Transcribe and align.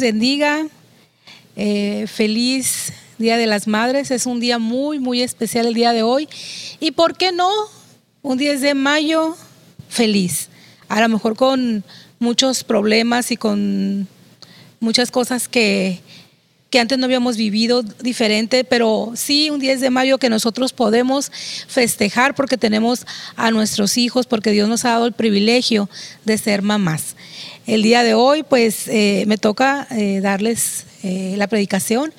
bendiga. 0.00 0.66
Eh, 1.56 2.06
feliz 2.06 2.92
Día 3.18 3.36
de 3.36 3.46
las 3.46 3.66
Madres. 3.66 4.10
Es 4.10 4.26
un 4.26 4.40
día 4.40 4.58
muy, 4.58 4.98
muy 4.98 5.22
especial 5.22 5.66
el 5.66 5.74
día 5.74 5.92
de 5.92 6.02
hoy. 6.02 6.28
¿Y 6.80 6.92
por 6.92 7.16
qué 7.16 7.32
no? 7.32 7.50
Un 8.22 8.38
10 8.38 8.60
de 8.60 8.74
mayo 8.74 9.36
feliz. 9.88 10.48
A 10.88 11.00
lo 11.00 11.08
mejor 11.08 11.36
con 11.36 11.84
muchos 12.18 12.64
problemas 12.64 13.30
y 13.30 13.36
con 13.36 14.08
muchas 14.80 15.10
cosas 15.10 15.48
que, 15.48 16.00
que 16.70 16.80
antes 16.80 16.98
no 16.98 17.06
habíamos 17.06 17.36
vivido 17.36 17.82
diferente, 17.82 18.62
pero 18.62 19.12
sí 19.14 19.48
un 19.50 19.58
10 19.58 19.80
de 19.80 19.90
mayo 19.90 20.18
que 20.18 20.28
nosotros 20.28 20.72
podemos 20.72 21.32
festejar 21.66 22.34
porque 22.34 22.58
tenemos 22.58 23.06
a 23.36 23.50
nuestros 23.50 23.96
hijos, 23.96 24.26
porque 24.26 24.50
Dios 24.50 24.68
nos 24.68 24.84
ha 24.84 24.90
dado 24.90 25.06
el 25.06 25.12
privilegio 25.12 25.88
de 26.24 26.36
ser 26.36 26.62
mamás. 26.62 27.16
El 27.66 27.82
día 27.82 28.02
de 28.02 28.14
hoy, 28.14 28.42
pues 28.42 28.88
eh, 28.88 29.24
me 29.26 29.38
toca 29.38 29.86
eh, 29.90 30.20
darles 30.20 30.84
eh, 31.02 31.34
la 31.38 31.46
predicación 31.46 32.12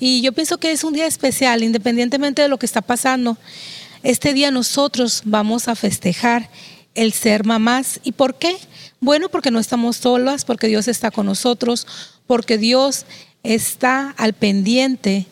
y 0.00 0.20
yo 0.20 0.32
pienso 0.32 0.58
que 0.58 0.72
es 0.72 0.82
un 0.82 0.94
día 0.94 1.06
especial, 1.06 1.62
independientemente 1.62 2.42
de 2.42 2.48
lo 2.48 2.58
que 2.58 2.66
está 2.66 2.82
pasando. 2.82 3.38
Este 4.02 4.32
día 4.32 4.50
nosotros 4.50 5.22
vamos 5.24 5.68
a 5.68 5.76
festejar 5.76 6.50
el 6.96 7.12
ser 7.12 7.44
mamás. 7.44 8.00
¿Y 8.02 8.12
por 8.12 8.34
qué? 8.34 8.56
Bueno, 9.00 9.28
porque 9.28 9.52
no 9.52 9.60
estamos 9.60 9.96
solas, 9.96 10.44
porque 10.44 10.66
Dios 10.66 10.88
está 10.88 11.12
con 11.12 11.26
nosotros, 11.26 11.86
porque 12.26 12.58
Dios 12.58 13.06
está 13.42 14.14
al 14.16 14.32
pendiente 14.32 15.26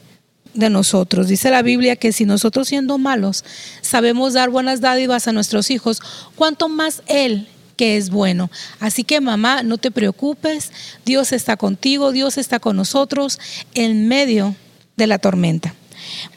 de 0.55 0.71
nosotros. 0.71 1.29
Dice 1.29 1.51
la 1.51 1.63
Biblia 1.63 1.97
que 1.97 2.13
si 2.13 2.25
nosotros 2.25 2.69
siendo 2.69 2.99
malos 2.99 3.45
sabemos 3.83 4.33
dar 4.33 4.51
buenas 4.51 4.81
dádivas 4.81 5.29
a 5.29 5.33
nuestros 5.33 5.71
hijos, 5.71 6.01
¿cuánto 6.35 6.69
más 6.69 7.03
Él 7.07 7.47
que 7.81 7.97
es 7.97 8.11
bueno. 8.11 8.51
Así 8.79 9.05
que 9.05 9.23
mamá, 9.23 9.63
no 9.63 9.79
te 9.79 9.91
preocupes, 9.91 10.71
Dios 11.07 11.33
está 11.33 11.57
contigo, 11.57 12.13
Dios 12.13 12.37
está 12.37 12.61
con 12.61 12.77
nosotros 12.77 13.41
en 13.73 14.07
medio 14.07 14.55
de 14.99 15.07
la 15.07 15.19
tormenta. 15.19 15.75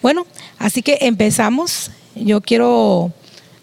Bueno, 0.01 0.25
así 0.57 0.81
que 0.81 1.00
empezamos. 1.01 1.91
Yo 2.16 2.40
quiero 2.40 3.11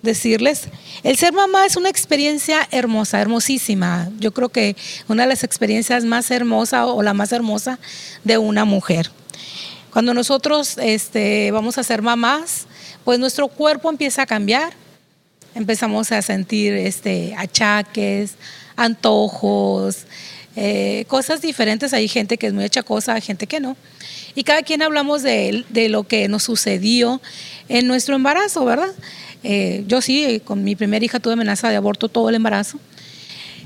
decirles, 0.02 0.68
el 1.02 1.16
ser 1.16 1.32
mamá 1.32 1.66
es 1.66 1.76
una 1.76 1.88
experiencia 1.88 2.66
hermosa, 2.70 3.20
hermosísima. 3.20 4.08
Yo 4.18 4.32
creo 4.32 4.48
que 4.48 4.76
una 5.08 5.24
de 5.24 5.28
las 5.28 5.44
experiencias 5.44 6.04
más 6.04 6.30
hermosas 6.30 6.86
o 6.88 7.02
la 7.02 7.14
más 7.14 7.32
hermosa 7.32 7.78
de 8.24 8.38
una 8.38 8.64
mujer. 8.64 9.10
Cuando 9.92 10.14
nosotros 10.14 10.78
este, 10.78 11.50
vamos 11.50 11.76
a 11.76 11.82
ser 11.82 12.00
mamás, 12.00 12.66
pues 13.04 13.18
nuestro 13.18 13.48
cuerpo 13.48 13.90
empieza 13.90 14.22
a 14.22 14.26
cambiar, 14.26 14.72
empezamos 15.54 16.12
a 16.12 16.22
sentir 16.22 16.74
este, 16.74 17.34
achaques, 17.36 18.34
antojos, 18.76 20.06
eh, 20.56 21.04
cosas 21.08 21.40
diferentes. 21.40 21.92
Hay 21.92 22.08
gente 22.08 22.38
que 22.38 22.46
es 22.46 22.52
muy 22.52 22.64
achacosa, 22.64 23.14
hay 23.14 23.20
gente 23.20 23.46
que 23.46 23.60
no. 23.60 23.76
Y 24.34 24.44
cada 24.44 24.62
quien 24.62 24.82
hablamos 24.82 25.22
de, 25.22 25.64
de 25.70 25.88
lo 25.88 26.04
que 26.04 26.28
nos 26.28 26.44
sucedió 26.44 27.20
en 27.68 27.88
nuestro 27.88 28.14
embarazo, 28.14 28.64
¿verdad? 28.64 28.92
Eh, 29.42 29.84
yo 29.86 30.00
sí, 30.00 30.40
con 30.44 30.64
mi 30.64 30.76
primera 30.76 31.04
hija 31.04 31.20
tuve 31.20 31.34
amenaza 31.34 31.68
de 31.68 31.76
aborto 31.76 32.08
todo 32.08 32.28
el 32.28 32.34
embarazo. 32.34 32.78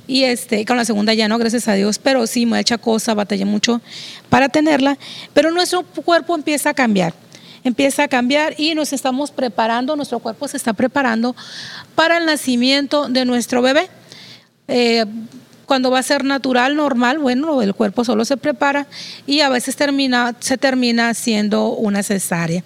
Y 0.06 0.24
este, 0.24 0.64
con 0.66 0.76
la 0.76 0.84
segunda 0.84 1.14
ya 1.14 1.28
no, 1.28 1.38
gracias 1.38 1.66
a 1.68 1.74
Dios, 1.74 1.98
pero 1.98 2.26
sí, 2.26 2.44
muy 2.44 2.58
achacosa, 2.58 3.14
batallé 3.14 3.44
mucho 3.44 3.80
para 4.28 4.48
tenerla. 4.48 4.98
Pero 5.32 5.50
nuestro 5.50 5.82
cuerpo 5.82 6.34
empieza 6.34 6.70
a 6.70 6.74
cambiar 6.74 7.14
empieza 7.64 8.02
a 8.04 8.08
cambiar 8.08 8.54
y 8.58 8.74
nos 8.74 8.92
estamos 8.92 9.30
preparando, 9.30 9.96
nuestro 9.96 10.18
cuerpo 10.18 10.46
se 10.46 10.58
está 10.58 10.74
preparando 10.74 11.34
para 11.94 12.18
el 12.18 12.26
nacimiento 12.26 13.08
de 13.08 13.24
nuestro 13.24 13.62
bebé. 13.62 13.88
Eh, 14.68 15.06
cuando 15.64 15.90
va 15.90 15.98
a 15.98 16.02
ser 16.02 16.24
natural, 16.24 16.76
normal, 16.76 17.18
bueno, 17.18 17.62
el 17.62 17.74
cuerpo 17.74 18.04
solo 18.04 18.26
se 18.26 18.36
prepara 18.36 18.86
y 19.26 19.40
a 19.40 19.48
veces 19.48 19.76
termina, 19.76 20.36
se 20.38 20.58
termina 20.58 21.08
haciendo 21.08 21.70
una 21.70 22.02
cesárea. 22.02 22.62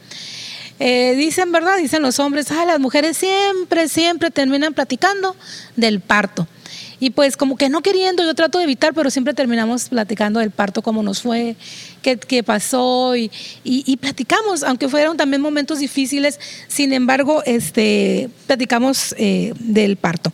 Eh, 0.81 1.15
dicen, 1.17 1.51
¿verdad? 1.53 1.77
Dicen 1.79 2.03
los 2.03 2.19
hombres, 2.21 2.51
ah, 2.51 2.65
las 2.65 2.79
mujeres 2.79 3.17
siempre, 3.17 3.89
siempre 3.89 4.31
terminan 4.31 4.75
platicando 4.75 5.35
del 5.77 6.01
parto. 6.01 6.47
Y 7.01 7.11
pues 7.11 7.37
como 7.37 7.57
que 7.57 7.69
no 7.69 7.81
queriendo, 7.81 8.25
yo 8.25 8.35
trato 8.35 8.59
de 8.59 8.65
evitar, 8.65 8.93
pero 8.93 9.11
siempre 9.11 9.33
terminamos 9.33 9.89
platicando 9.89 10.41
del 10.41 10.51
parto, 10.51 10.83
cómo 10.83 11.03
nos 11.03 11.23
fue, 11.23 11.57
qué 12.03 12.43
pasó 12.43 13.17
y, 13.17 13.31
y, 13.65 13.97
platicamos, 13.97 14.63
aunque 14.63 14.89
fueron 14.89 15.17
también 15.17 15.43
momentos 15.43 15.79
difíciles, 15.79 16.39
sin 16.69 16.93
embargo, 16.93 17.43
este, 17.45 18.31
platicamos 18.47 19.15
eh, 19.19 19.53
del 19.59 19.97
parto. 19.97 20.33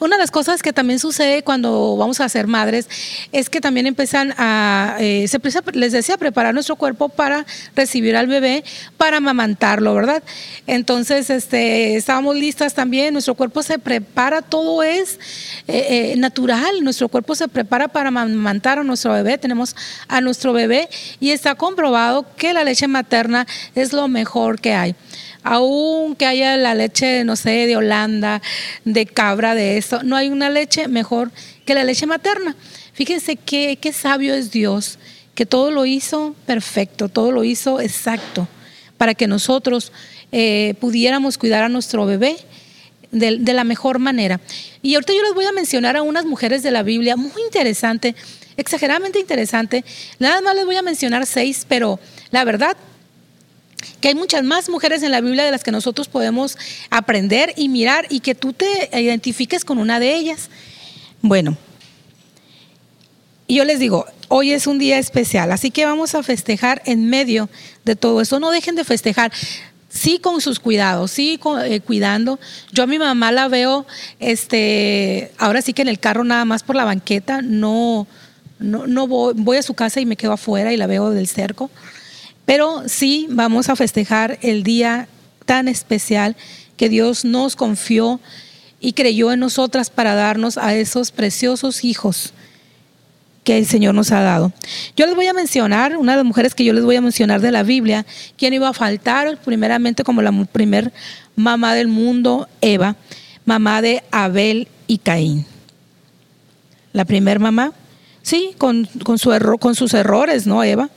Una 0.00 0.16
de 0.16 0.22
las 0.22 0.30
cosas 0.30 0.62
que 0.62 0.72
también 0.72 0.98
sucede 0.98 1.42
cuando 1.42 1.96
vamos 1.96 2.20
a 2.20 2.28
ser 2.28 2.46
madres 2.46 2.88
es 3.32 3.50
que 3.50 3.60
también 3.60 3.86
empiezan 3.86 4.34
a, 4.38 4.96
eh, 5.00 5.26
se 5.28 5.40
les 5.72 5.92
decía, 5.92 6.16
preparar 6.16 6.54
nuestro 6.54 6.76
cuerpo 6.76 7.08
para 7.08 7.46
recibir 7.74 8.16
al 8.16 8.26
bebé, 8.26 8.64
para 8.96 9.16
amamantarlo, 9.18 9.94
¿verdad? 9.94 10.22
Entonces, 10.66 11.30
este, 11.30 11.96
estábamos 11.96 12.36
listas 12.36 12.74
también, 12.74 13.12
nuestro 13.12 13.34
cuerpo 13.34 13.62
se 13.62 13.78
prepara, 13.78 14.42
todo 14.42 14.82
es 14.82 15.18
eh, 15.66 16.14
natural, 16.16 16.82
nuestro 16.82 17.08
cuerpo 17.08 17.34
se 17.34 17.48
prepara 17.48 17.88
para 17.88 18.08
amamantar 18.08 18.78
a 18.78 18.84
nuestro 18.84 19.12
bebé, 19.12 19.38
tenemos 19.38 19.74
a 20.08 20.20
nuestro 20.20 20.52
bebé 20.52 20.88
y 21.20 21.30
está 21.30 21.54
comprobado 21.54 22.26
que 22.36 22.52
la 22.52 22.64
leche 22.64 22.88
materna 22.88 23.46
es 23.74 23.92
lo 23.92 24.08
mejor 24.08 24.60
que 24.60 24.74
hay. 24.74 24.94
Aunque 25.42 26.26
haya 26.26 26.56
la 26.56 26.74
leche, 26.74 27.24
no 27.24 27.36
sé, 27.36 27.66
de 27.66 27.76
Holanda, 27.76 28.42
de 28.84 29.06
cabra, 29.06 29.54
de 29.54 29.78
esto, 29.78 30.02
no 30.02 30.16
hay 30.16 30.28
una 30.28 30.50
leche 30.50 30.88
mejor 30.88 31.30
que 31.64 31.74
la 31.74 31.84
leche 31.84 32.06
materna. 32.06 32.56
Fíjense 32.92 33.36
qué, 33.36 33.78
qué 33.80 33.92
sabio 33.92 34.34
es 34.34 34.50
Dios, 34.50 34.98
que 35.34 35.46
todo 35.46 35.70
lo 35.70 35.86
hizo 35.86 36.34
perfecto, 36.46 37.08
todo 37.08 37.30
lo 37.30 37.44
hizo 37.44 37.80
exacto, 37.80 38.48
para 38.96 39.14
que 39.14 39.28
nosotros 39.28 39.92
eh, 40.32 40.74
pudiéramos 40.80 41.38
cuidar 41.38 41.62
a 41.62 41.68
nuestro 41.68 42.04
bebé 42.06 42.36
de, 43.12 43.38
de, 43.38 43.52
la 43.52 43.64
mejor 43.64 44.00
manera. 44.00 44.40
Y 44.82 44.94
ahorita 44.94 45.12
yo 45.14 45.22
les 45.22 45.34
voy 45.34 45.44
a 45.44 45.52
mencionar 45.52 45.96
a 45.96 46.02
unas 46.02 46.26
mujeres 46.26 46.62
de 46.62 46.72
la 46.72 46.82
Biblia 46.82 47.16
muy 47.16 47.40
interesante 47.42 48.16
exageradamente 48.58 49.18
interesante. 49.18 49.84
Nada 50.18 50.42
más 50.42 50.54
les 50.54 50.66
voy 50.66 50.76
a 50.76 50.82
mencionar 50.82 51.24
seis, 51.24 51.64
pero 51.66 51.98
la 52.30 52.44
verdad 52.44 52.76
que 54.00 54.08
hay 54.08 54.14
muchas 54.14 54.42
más 54.42 54.68
mujeres 54.68 55.02
en 55.02 55.12
la 55.12 55.20
Biblia 55.20 55.44
de 55.44 55.52
las 55.52 55.64
que 55.64 55.70
nosotros 55.70 56.08
podemos 56.08 56.58
aprender 56.90 57.54
y 57.56 57.68
mirar 57.68 58.06
y 58.10 58.20
que 58.20 58.34
tú 58.34 58.52
te 58.52 58.90
identifiques 58.92 59.64
con 59.64 59.78
una 59.78 60.00
de 60.00 60.14
ellas. 60.14 60.50
Bueno, 61.22 61.56
y 63.46 63.54
yo 63.54 63.64
les 63.64 63.78
digo, 63.78 64.04
hoy 64.28 64.52
es 64.52 64.66
un 64.66 64.78
día 64.78 64.98
especial, 64.98 65.52
así 65.52 65.70
que 65.70 65.86
vamos 65.86 66.14
a 66.14 66.22
festejar 66.22 66.82
en 66.84 67.08
medio 67.08 67.48
de 67.84 67.96
todo 67.96 68.20
eso. 68.20 68.40
No 68.40 68.50
dejen 68.50 68.74
de 68.74 68.84
festejar. 68.84 69.32
Sí, 69.88 70.18
con 70.18 70.42
sus 70.42 70.60
cuidados, 70.60 71.10
sí, 71.10 71.40
eh, 71.64 71.80
cuidando. 71.80 72.38
Yo 72.72 72.82
a 72.82 72.86
mi 72.86 72.98
mamá 72.98 73.32
la 73.32 73.48
veo, 73.48 73.86
este, 74.20 75.32
ahora 75.38 75.62
sí 75.62 75.72
que 75.72 75.80
en 75.80 75.88
el 75.88 75.98
carro 75.98 76.24
nada 76.24 76.44
más 76.44 76.62
por 76.62 76.76
la 76.76 76.84
banqueta, 76.84 77.40
no, 77.40 78.06
no, 78.58 78.86
no 78.86 79.06
voy, 79.06 79.34
voy 79.36 79.56
a 79.56 79.62
su 79.62 79.74
casa 79.74 80.00
y 80.00 80.06
me 80.06 80.16
quedo 80.16 80.32
afuera 80.32 80.72
y 80.72 80.76
la 80.76 80.86
veo 80.86 81.10
del 81.10 81.28
cerco. 81.28 81.70
Pero 82.44 82.82
sí 82.86 83.26
vamos 83.30 83.68
a 83.68 83.76
festejar 83.76 84.38
el 84.42 84.62
día 84.62 85.08
tan 85.44 85.68
especial 85.68 86.36
que 86.76 86.88
Dios 86.88 87.24
nos 87.24 87.56
confió 87.56 88.20
y 88.80 88.92
creyó 88.92 89.32
en 89.32 89.40
nosotras 89.40 89.90
para 89.90 90.14
darnos 90.14 90.56
a 90.56 90.74
esos 90.74 91.10
preciosos 91.10 91.84
hijos 91.84 92.32
que 93.44 93.58
el 93.58 93.66
Señor 93.66 93.94
nos 93.94 94.12
ha 94.12 94.20
dado. 94.20 94.52
Yo 94.94 95.06
les 95.06 95.14
voy 95.14 95.26
a 95.26 95.32
mencionar, 95.32 95.96
una 95.96 96.12
de 96.12 96.16
las 96.18 96.24
mujeres 96.26 96.54
que 96.54 96.64
yo 96.64 96.74
les 96.74 96.84
voy 96.84 96.96
a 96.96 97.00
mencionar 97.00 97.40
de 97.40 97.50
la 97.50 97.62
Biblia, 97.62 98.04
quien 98.36 98.52
iba 98.52 98.68
a 98.68 98.74
faltar 98.74 99.38
primeramente 99.40 100.04
como 100.04 100.20
la 100.20 100.32
primer 100.52 100.92
mamá 101.34 101.74
del 101.74 101.88
mundo, 101.88 102.46
Eva, 102.60 102.96
mamá 103.46 103.80
de 103.80 104.02
Abel 104.10 104.68
y 104.86 104.98
Caín. 104.98 105.46
La 106.92 107.06
primer 107.06 107.38
mamá, 107.38 107.72
Sí, 108.28 108.50
con, 108.58 108.86
su 109.16 109.32
error, 109.32 109.58
con 109.58 109.74
sus 109.74 109.94
errores, 109.94 110.46
¿no, 110.46 110.62
Eva? 110.62 110.90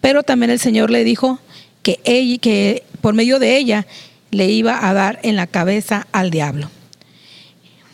Pero 0.00 0.22
también 0.22 0.48
el 0.48 0.58
Señor 0.58 0.88
le 0.88 1.04
dijo 1.04 1.38
que, 1.82 2.00
ella, 2.04 2.38
que 2.38 2.84
por 3.02 3.12
medio 3.12 3.38
de 3.38 3.58
ella 3.58 3.86
le 4.30 4.46
iba 4.46 4.88
a 4.88 4.94
dar 4.94 5.20
en 5.24 5.36
la 5.36 5.46
cabeza 5.46 6.06
al 6.10 6.30
diablo. 6.30 6.70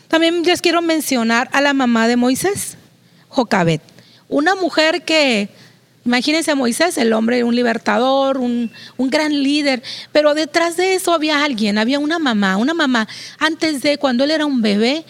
También 0.07 0.41
les 0.43 0.61
quiero 0.61 0.81
mencionar 0.81 1.49
a 1.51 1.59
la 1.59 1.73
mamá 1.73 2.07
de 2.07 2.15
Moisés, 2.15 2.77
Jocabet, 3.27 3.81
una 4.29 4.55
mujer 4.55 5.03
que, 5.03 5.49
imagínense 6.05 6.51
a 6.51 6.55
Moisés, 6.55 6.97
el 6.97 7.11
hombre, 7.11 7.43
un 7.43 7.53
libertador, 7.53 8.37
un, 8.37 8.71
un, 8.95 9.09
gran 9.09 9.43
líder, 9.43 9.83
pero 10.13 10.33
detrás 10.33 10.77
de 10.77 10.93
eso 10.93 11.11
había 11.11 11.43
alguien, 11.43 11.77
había 11.77 11.99
una 11.99 12.19
mamá, 12.19 12.55
una 12.55 12.73
mamá, 12.73 13.05
antes 13.37 13.81
de 13.81 13.97
cuando 13.97 14.23
él 14.23 14.31
era 14.31 14.45
un 14.45 14.61
bebé, 14.61 15.03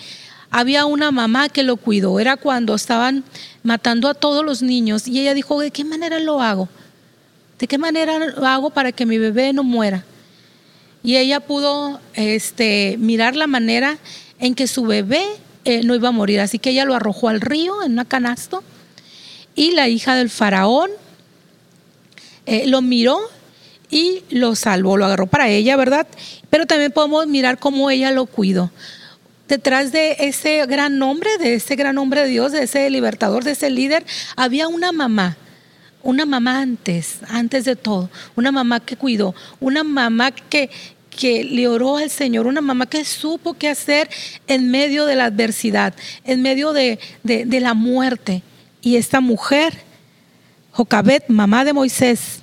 había 0.52 0.86
una 0.86 1.12
mamá 1.12 1.50
que 1.50 1.64
lo 1.64 1.78
cuidó. 1.78 2.20
Era 2.20 2.36
cuando 2.38 2.76
estaban 2.76 3.24
matando 3.64 4.10
a 4.10 4.14
todos 4.14 4.46
los 4.46 4.62
niños 4.62 5.08
y 5.08 5.20
ella 5.22 5.34
dijo, 5.34 5.60
¿de 5.60 5.72
qué 5.72 5.86
manera 5.86 6.20
lo 6.20 6.42
hago? 6.42 6.70
¿De 7.58 7.68
qué 7.68 7.78
manera 7.78 8.20
lo 8.20 8.46
hago 8.46 8.70
para 8.70 8.92
que 8.92 9.06
mi 9.06 9.18
bebé 9.18 9.54
no 9.54 9.64
muera? 9.64 10.04
Y 11.04 11.16
ella 11.16 11.40
pudo 11.40 12.00
este, 12.14 12.98
mirar 13.00 13.36
la 13.36 13.48
manera 13.48 13.98
en 14.40 14.54
que 14.54 14.68
su 14.68 14.84
bebé 14.84 15.24
eh, 15.64 15.82
no 15.84 15.96
iba 15.96 16.10
a 16.10 16.12
morir. 16.12 16.42
Así 16.42 16.60
que 16.60 16.72
ella 16.72 16.86
lo 16.86 16.96
arrojó 16.96 17.30
al 17.30 17.42
río 17.42 17.82
en 17.84 17.94
una 17.94 18.06
canasto 18.06 18.64
y 19.56 19.72
la 19.72 19.88
hija 19.88 20.16
del 20.16 20.30
faraón 20.30 20.92
eh, 22.46 22.68
lo 22.68 22.82
miró 22.82 23.20
y 23.90 24.24
lo 24.30 24.56
salvó, 24.56 24.98
lo 24.98 25.06
agarró 25.06 25.28
para 25.28 25.50
ella, 25.50 25.76
¿verdad? 25.76 26.08
Pero 26.50 26.66
también 26.66 26.92
podemos 26.92 27.26
mirar 27.28 27.58
cómo 27.58 27.90
ella 27.90 28.12
lo 28.12 28.26
cuidó 28.26 28.72
detrás 29.52 29.92
de 29.92 30.16
ese 30.20 30.66
gran 30.66 30.98
nombre, 30.98 31.30
de 31.38 31.56
ese 31.56 31.76
gran 31.76 31.98
hombre 31.98 32.22
de 32.22 32.30
Dios, 32.30 32.54
de 32.54 32.64
ese 32.64 32.90
libertador, 32.90 33.44
de 33.44 33.52
ese 33.52 33.70
líder, 33.70 34.06
había 34.38 34.70
una 34.70 34.94
mamá. 34.94 35.36
Una 36.04 36.26
mamá 36.26 36.62
antes, 36.62 37.20
antes 37.28 37.66
de 37.66 37.76
todo, 37.76 38.10
una 38.38 38.52
mamá 38.52 38.80
que 38.80 38.96
cuidó, 38.96 39.36
una 39.60 39.84
mamá 39.84 40.32
que, 40.32 40.70
que 41.10 41.44
le 41.44 41.68
oró 41.68 41.98
al 41.98 42.10
Señor, 42.10 42.48
una 42.48 42.62
mamá 42.62 42.86
que 42.86 43.04
supo 43.04 43.54
qué 43.54 43.68
hacer 43.68 44.10
en 44.48 44.72
medio 44.72 45.06
de 45.06 45.18
la 45.18 45.26
adversidad, 45.26 45.94
en 46.24 46.42
medio 46.42 46.72
de, 46.72 46.98
de 47.24 47.60
la 47.60 47.74
muerte. 47.74 48.42
Y 48.82 48.96
esta 48.96 49.20
mujer, 49.20 49.74
Jocabet, 50.72 51.26
mamá 51.28 51.66
de 51.66 51.74
Moisés, 51.74 52.40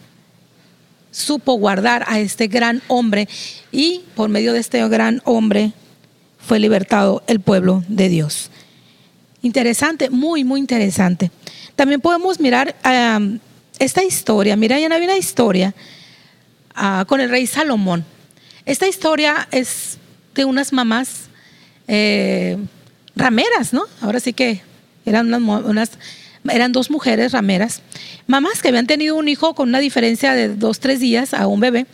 supo 1.10 1.54
guardar 1.54 2.04
a 2.06 2.20
este 2.20 2.48
gran 2.48 2.82
hombre 2.86 3.28
y 3.72 4.02
por 4.14 4.28
medio 4.28 4.52
de 4.52 4.60
este 4.60 4.86
gran 4.88 5.22
hombre 5.24 5.72
fue 6.48 6.58
libertado 6.58 7.22
el 7.26 7.40
pueblo 7.40 7.84
de 7.88 8.08
Dios. 8.08 8.50
Interesante, 9.42 10.08
muy, 10.08 10.44
muy 10.44 10.60
interesante. 10.60 11.30
También 11.76 12.00
podemos 12.00 12.40
mirar 12.40 12.74
esta 13.78 14.02
historia. 14.02 14.56
Mira, 14.56 14.80
ya 14.80 14.86
había 14.86 15.04
una 15.04 15.18
historia 15.18 15.74
ah, 16.74 17.04
con 17.06 17.20
el 17.20 17.28
rey 17.28 17.46
Salomón. 17.46 18.02
Esta 18.64 18.88
historia 18.88 19.46
es 19.50 19.98
de 20.34 20.46
unas 20.46 20.72
mamás 20.72 21.28
eh, 21.86 22.56
rameras, 23.14 23.74
¿no? 23.74 23.84
Ahora 24.00 24.18
sí 24.18 24.32
que 24.32 24.62
eran 25.04 25.32
unas, 25.32 25.90
eran 26.50 26.72
dos 26.72 26.90
mujeres 26.90 27.32
rameras, 27.32 27.82
mamás 28.26 28.62
que 28.62 28.68
habían 28.68 28.86
tenido 28.86 29.16
un 29.16 29.28
hijo 29.28 29.54
con 29.54 29.68
una 29.68 29.80
diferencia 29.80 30.32
de 30.32 30.48
dos, 30.48 30.80
tres 30.80 31.00
días 31.00 31.34
a 31.34 31.46
un 31.46 31.60
bebé, 31.60 31.86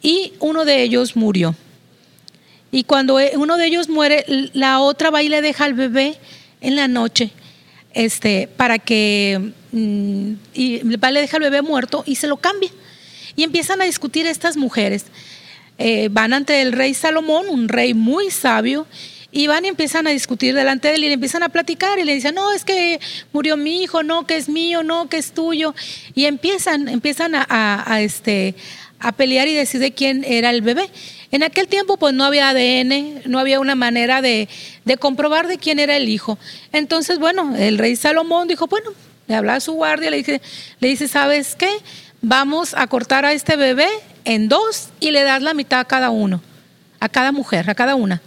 y 0.00 0.32
uno 0.40 0.64
de 0.64 0.82
ellos 0.82 1.14
murió. 1.14 1.54
Y 2.74 2.84
cuando 2.84 3.20
e, 3.20 3.32
uno 3.36 3.58
de 3.58 3.66
ellos 3.66 3.88
muere, 3.90 4.24
la 4.54 4.80
otra 4.80 5.10
va 5.10 5.22
y 5.22 5.28
le 5.28 5.42
deja 5.42 5.66
al 5.66 5.74
bebé 5.74 6.16
en 6.62 6.74
la 6.74 6.88
noche, 6.88 7.30
este, 7.92 8.48
para 8.56 8.78
que 8.78 9.52
mm, 9.72 10.32
va 10.32 11.10
y 11.10 11.12
le 11.12 11.20
deja 11.20 11.36
al 11.36 11.42
bebé 11.42 11.60
muerto 11.60 12.02
y 12.06 12.16
se 12.16 12.26
lo 12.26 12.38
cambia. 12.38 12.70
Y 13.36 13.44
empiezan 13.44 13.82
a 13.82 13.84
discutir 13.84 14.26
estas 14.26 14.56
mujeres. 14.56 15.04
Eh, 15.76 16.08
van 16.10 16.32
ante 16.32 16.62
el 16.62 16.72
rey 16.72 16.94
Salomón, 16.94 17.48
un 17.50 17.68
rey 17.68 17.92
muy 17.92 18.30
sabio, 18.30 18.86
y 19.30 19.46
van 19.46 19.64
y 19.66 19.68
empiezan 19.68 20.06
a 20.06 20.10
discutir 20.10 20.54
delante 20.54 20.88
de 20.88 20.94
él 20.94 21.04
y 21.04 21.08
le 21.08 21.14
empiezan 21.14 21.42
a 21.42 21.50
platicar 21.50 21.98
y 21.98 22.04
le 22.04 22.14
dicen, 22.14 22.34
no, 22.34 22.52
es 22.52 22.64
que 22.64 23.00
murió 23.32 23.56
mi 23.56 23.82
hijo, 23.82 24.02
no, 24.02 24.26
que 24.26 24.36
es 24.36 24.48
mío, 24.48 24.82
no, 24.82 25.08
que 25.08 25.18
es 25.18 25.32
tuyo. 25.32 25.74
Y 26.14 26.24
empiezan, 26.24 26.88
empiezan 26.88 27.34
a, 27.34 27.44
a 27.86 28.00
este, 28.00 28.54
a 28.98 29.12
pelear 29.12 29.48
y 29.48 29.54
decir 29.54 29.80
de 29.80 29.92
quién 29.92 30.24
era 30.24 30.50
el 30.50 30.62
bebé. 30.62 30.88
En 31.32 31.42
aquel 31.42 31.66
tiempo 31.66 31.96
pues 31.96 32.12
no 32.12 32.24
había 32.24 32.50
ADN, 32.50 33.22
no 33.24 33.38
había 33.38 33.58
una 33.58 33.74
manera 33.74 34.20
de, 34.20 34.48
comprobar 35.00 35.48
de 35.48 35.56
quién 35.56 35.78
era 35.78 35.96
el 35.96 36.10
hijo. 36.10 36.38
Entonces, 36.72 37.18
bueno, 37.18 37.56
el 37.56 37.78
rey 37.78 37.96
Salomón 37.96 38.48
dijo, 38.48 38.66
bueno, 38.66 38.90
le 39.26 39.34
habla 39.34 39.54
a 39.54 39.60
su 39.60 39.72
guardia, 39.72 40.10
le 40.10 40.18
dice, 40.18 40.42
le 40.78 40.88
dice, 40.88 41.08
¿sabes 41.08 41.56
qué? 41.56 41.70
Vamos 42.20 42.74
a 42.76 42.86
cortar 42.86 43.24
a 43.24 43.32
este 43.32 43.56
bebé 43.56 43.88
en 44.26 44.50
dos 44.50 44.90
y 45.00 45.10
le 45.10 45.22
das 45.22 45.40
la 45.40 45.54
mitad 45.54 45.80
a 45.80 45.84
cada 45.86 46.10
uno, 46.10 46.42
a 47.00 47.08
cada 47.08 47.32
mujer, 47.32 47.70
a 47.70 47.74
cada 47.74 47.94
una. 47.94 48.20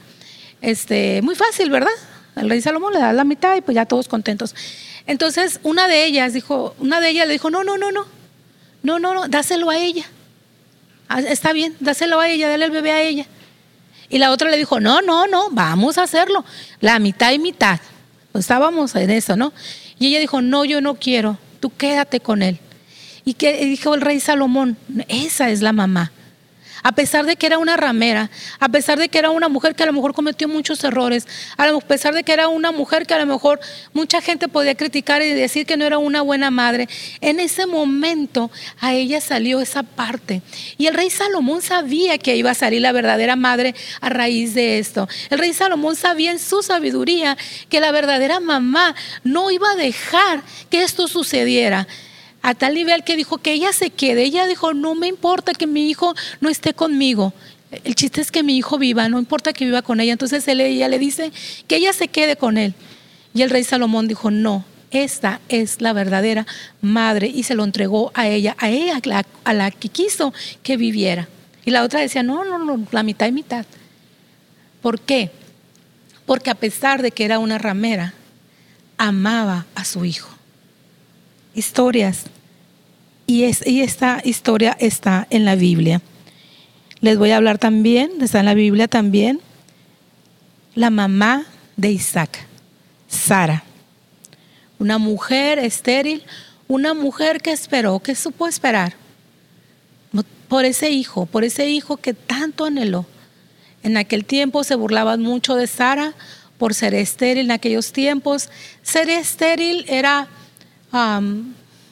Este, 0.62 1.22
muy 1.22 1.36
fácil, 1.36 1.70
¿verdad? 1.70 1.94
El 2.36 2.50
rey 2.50 2.60
Salomón 2.60 2.92
le 2.92 3.00
da 3.00 3.14
la 3.14 3.24
mitad 3.24 3.56
y 3.56 3.62
pues 3.62 3.76
ya 3.76 3.86
todos 3.86 4.08
contentos. 4.08 4.56
Entonces, 5.06 5.60
una 5.62 5.88
de 5.88 6.06
ellas 6.06 6.34
dijo, 6.34 6.76
una 6.80 7.00
de 7.02 7.10
ellas 7.10 7.28
le 7.28 7.34
dijo, 7.34 7.52
no, 7.52 7.64
no, 7.64 7.78
no, 7.78 7.92
no, 7.92 8.08
no, 8.82 8.98
no, 8.98 9.14
no, 9.14 9.28
dáselo 9.28 9.70
a 9.70 9.78
ella. 9.78 10.06
Ah, 11.08 11.22
está 11.22 11.54
bien, 11.54 11.76
dáselo 11.80 12.20
a 12.20 12.30
ella, 12.30 12.50
dale 12.50 12.66
el 12.66 12.72
bebé 12.72 12.92
a 12.92 13.02
ella. 13.02 13.26
Y 14.10 14.18
la 14.18 14.32
otra 14.32 14.50
le 14.50 14.58
dijo, 14.58 14.80
no, 14.80 15.02
no, 15.02 15.28
no, 15.28 15.50
vamos 15.52 15.98
a 15.98 16.04
hacerlo. 16.04 16.46
La 16.80 17.00
mitad 17.00 17.32
y 17.32 17.40
mitad. 17.40 17.80
Pues 18.32 18.44
estábamos 18.44 18.96
en 18.96 19.10
eso, 19.10 19.36
¿no? 19.36 19.54
Y 19.98 20.08
ella 20.08 20.20
dijo, 20.20 20.42
no, 20.42 20.66
yo 20.66 20.82
no 20.82 20.96
quiero, 20.96 21.38
tú 21.60 21.72
quédate 21.76 22.20
con 22.20 22.42
él. 22.42 22.60
Y 23.24 23.34
que 23.34 23.66
dijo 23.66 23.96
el 23.96 24.02
rey 24.02 24.20
Salomón, 24.20 24.78
esa 25.08 25.50
es 25.50 25.62
la 25.62 25.74
mamá 25.74 26.12
a 26.86 26.92
pesar 26.92 27.26
de 27.26 27.36
que 27.36 27.48
era 27.48 27.58
una 27.58 27.78
ramera, 27.78 28.30
a 28.60 28.70
pesar 28.70 29.00
de 29.00 29.10
que 29.10 29.18
era 29.18 29.32
una 29.32 29.50
mujer 29.50 29.74
que 29.74 29.82
a 29.82 29.88
lo 29.88 29.94
mejor 29.94 30.14
cometió 30.14 30.48
muchos 30.48 30.84
errores, 30.84 31.26
a 31.58 31.80
pesar 31.80 32.14
de 32.14 32.24
que 32.24 32.32
era 32.32 32.48
una 32.48 32.72
mujer 32.72 33.08
que 33.08 33.16
a 33.16 33.18
lo 33.18 33.26
mejor 33.26 33.60
mucha 33.92 34.22
gente 34.22 34.48
podía 34.48 34.76
criticar 34.76 35.24
y 35.24 35.34
decir 35.34 35.66
que 35.66 35.78
no 35.78 35.86
era 35.86 35.98
una 35.98 36.22
buena 36.22 36.52
madre, 36.52 36.88
en 37.22 37.40
ese 37.40 37.66
momento 37.66 38.52
a 38.80 38.94
ella 38.94 39.20
salió 39.20 39.62
esa 39.62 39.82
parte. 39.82 40.44
Y 40.78 40.86
el 40.86 40.94
rey 40.94 41.10
Salomón 41.10 41.64
sabía 41.64 42.20
que 42.20 42.36
iba 42.36 42.52
a 42.52 42.54
salir 42.54 42.82
la 42.82 42.92
verdadera 42.92 43.36
madre 43.36 43.74
a 44.00 44.10
raíz 44.10 44.54
de 44.54 44.78
esto. 44.78 45.10
El 45.32 45.40
rey 45.40 45.56
Salomón 45.56 45.96
sabía 45.96 46.30
en 46.30 46.38
su 46.38 46.62
sabiduría 46.62 47.36
que 47.68 47.80
la 47.80 47.92
verdadera 47.92 48.40
mamá 48.40 48.94
no 49.24 49.50
iba 49.50 49.72
a 49.72 49.76
dejar 49.76 50.44
que 50.70 50.84
esto 50.84 51.08
sucediera 51.08 51.88
a 52.46 52.54
tal 52.54 52.76
nivel 52.76 53.04
que 53.04 53.16
dijo 53.16 53.40
que 53.40 53.54
ella 53.54 53.74
se 53.74 53.90
quede. 53.90 54.22
Ella 54.22 54.46
dijo, 54.46 54.76
no 54.76 54.94
me 54.94 55.08
importa 55.08 55.54
que 55.54 55.66
mi 55.66 55.90
hijo 55.90 56.14
no 56.42 56.50
esté 56.50 56.76
conmigo. 56.76 57.34
El 57.84 57.96
chiste 57.96 58.22
es 58.22 58.32
que 58.32 58.44
mi 58.44 58.56
hijo 58.56 58.78
viva, 58.78 59.10
no 59.10 59.18
importa 59.18 59.52
que 59.52 59.66
viva 59.66 59.82
con 59.82 60.00
ella. 60.00 60.12
Entonces 60.12 60.48
él, 60.48 60.62
ella 60.62 60.88
le 60.88 61.00
dice 61.00 61.32
que 61.68 61.78
ella 61.78 61.92
se 61.92 62.08
quede 62.08 62.36
con 62.36 62.60
él. 62.60 62.76
Y 63.34 63.42
el 63.42 63.50
rey 63.50 63.64
Salomón 63.64 64.08
dijo, 64.08 64.30
no, 64.30 64.64
esta 64.92 65.42
es 65.50 65.82
la 65.82 65.92
verdadera 65.92 66.46
madre 66.82 67.32
y 67.34 67.42
se 67.42 67.56
lo 67.56 67.64
entregó 67.64 68.12
a 68.14 68.28
ella, 68.28 68.56
a 68.60 68.70
ella, 68.70 69.02
a 69.44 69.54
la 69.56 69.72
que 69.72 69.90
quiso 69.90 70.32
que 70.62 70.78
viviera. 70.78 71.28
Y 71.66 71.72
la 71.72 71.82
otra 71.82 72.00
decía, 72.00 72.22
no, 72.22 72.46
no, 72.46 72.60
no, 72.60 72.86
la 72.92 73.02
mitad 73.02 73.26
y 73.26 73.32
mitad. 73.32 73.66
¿Por 74.84 75.00
qué? 75.00 75.32
Porque 76.28 76.52
a 76.52 76.56
pesar 76.56 77.02
de 77.02 77.10
que 77.10 77.26
era 77.26 77.40
una 77.40 77.58
ramera, 77.58 78.14
amaba 79.00 79.66
a 79.74 79.84
su 79.84 80.06
hijo. 80.06 80.30
Historias 81.56 82.26
y, 83.28 83.44
esta 83.44 84.22
historia 84.24 84.76
está 84.80 85.28
en 85.30 85.46
la 85.46 85.56
Biblia. 85.56 86.02
Les 87.02 87.18
voy 87.18 87.32
a 87.32 87.38
hablar 87.38 87.58
también, 87.58 88.12
está 88.22 88.40
en 88.40 88.46
la 88.46 88.54
Biblia 88.54 88.88
también, 88.88 89.42
la 90.76 90.90
mamá 90.90 91.46
de 91.78 91.92
Isaac, 91.92 92.46
Sara. 93.08 93.64
Una 94.80 94.98
mujer 94.98 95.60
estéril, 95.60 96.24
una 96.68 96.94
mujer 96.94 97.42
que 97.42 97.52
esperó, 97.52 98.00
que 98.00 98.16
supo 98.16 98.48
esperar 98.48 98.96
por 100.48 100.66
ese 100.66 100.92
hijo, 100.92 101.26
por 101.26 101.44
ese 101.44 101.70
hijo 101.70 101.98
que 101.98 102.14
tanto 102.14 102.66
anheló. 102.66 103.06
En 103.84 103.98
aquel 103.98 104.26
tiempo 104.26 104.64
se 104.64 104.76
burlaban 104.76 105.22
mucho 105.22 105.56
de 105.56 105.68
Sara 105.68 106.14
por 106.58 106.74
ser 106.74 106.94
estéril 106.94 107.46
en 107.46 107.52
aquellos 107.52 107.92
tiempos. 107.92 108.50
Ser 108.82 109.10
estéril 109.10 109.86
era 109.88 110.28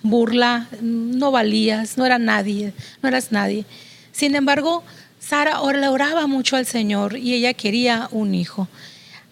burla, 0.03 0.67
no 0.81 1.31
valías, 1.31 1.97
no 1.97 2.05
era 2.05 2.19
nadie, 2.19 2.73
no 3.01 3.09
eras 3.09 3.31
nadie. 3.31 3.65
Sin 4.11 4.35
embargo, 4.35 4.83
Sara 5.19 5.59
le 5.73 5.87
oraba 5.87 6.27
mucho 6.27 6.57
al 6.57 6.65
Señor 6.65 7.17
y 7.17 7.33
ella 7.33 7.53
quería 7.53 8.09
un 8.11 8.35
hijo, 8.35 8.67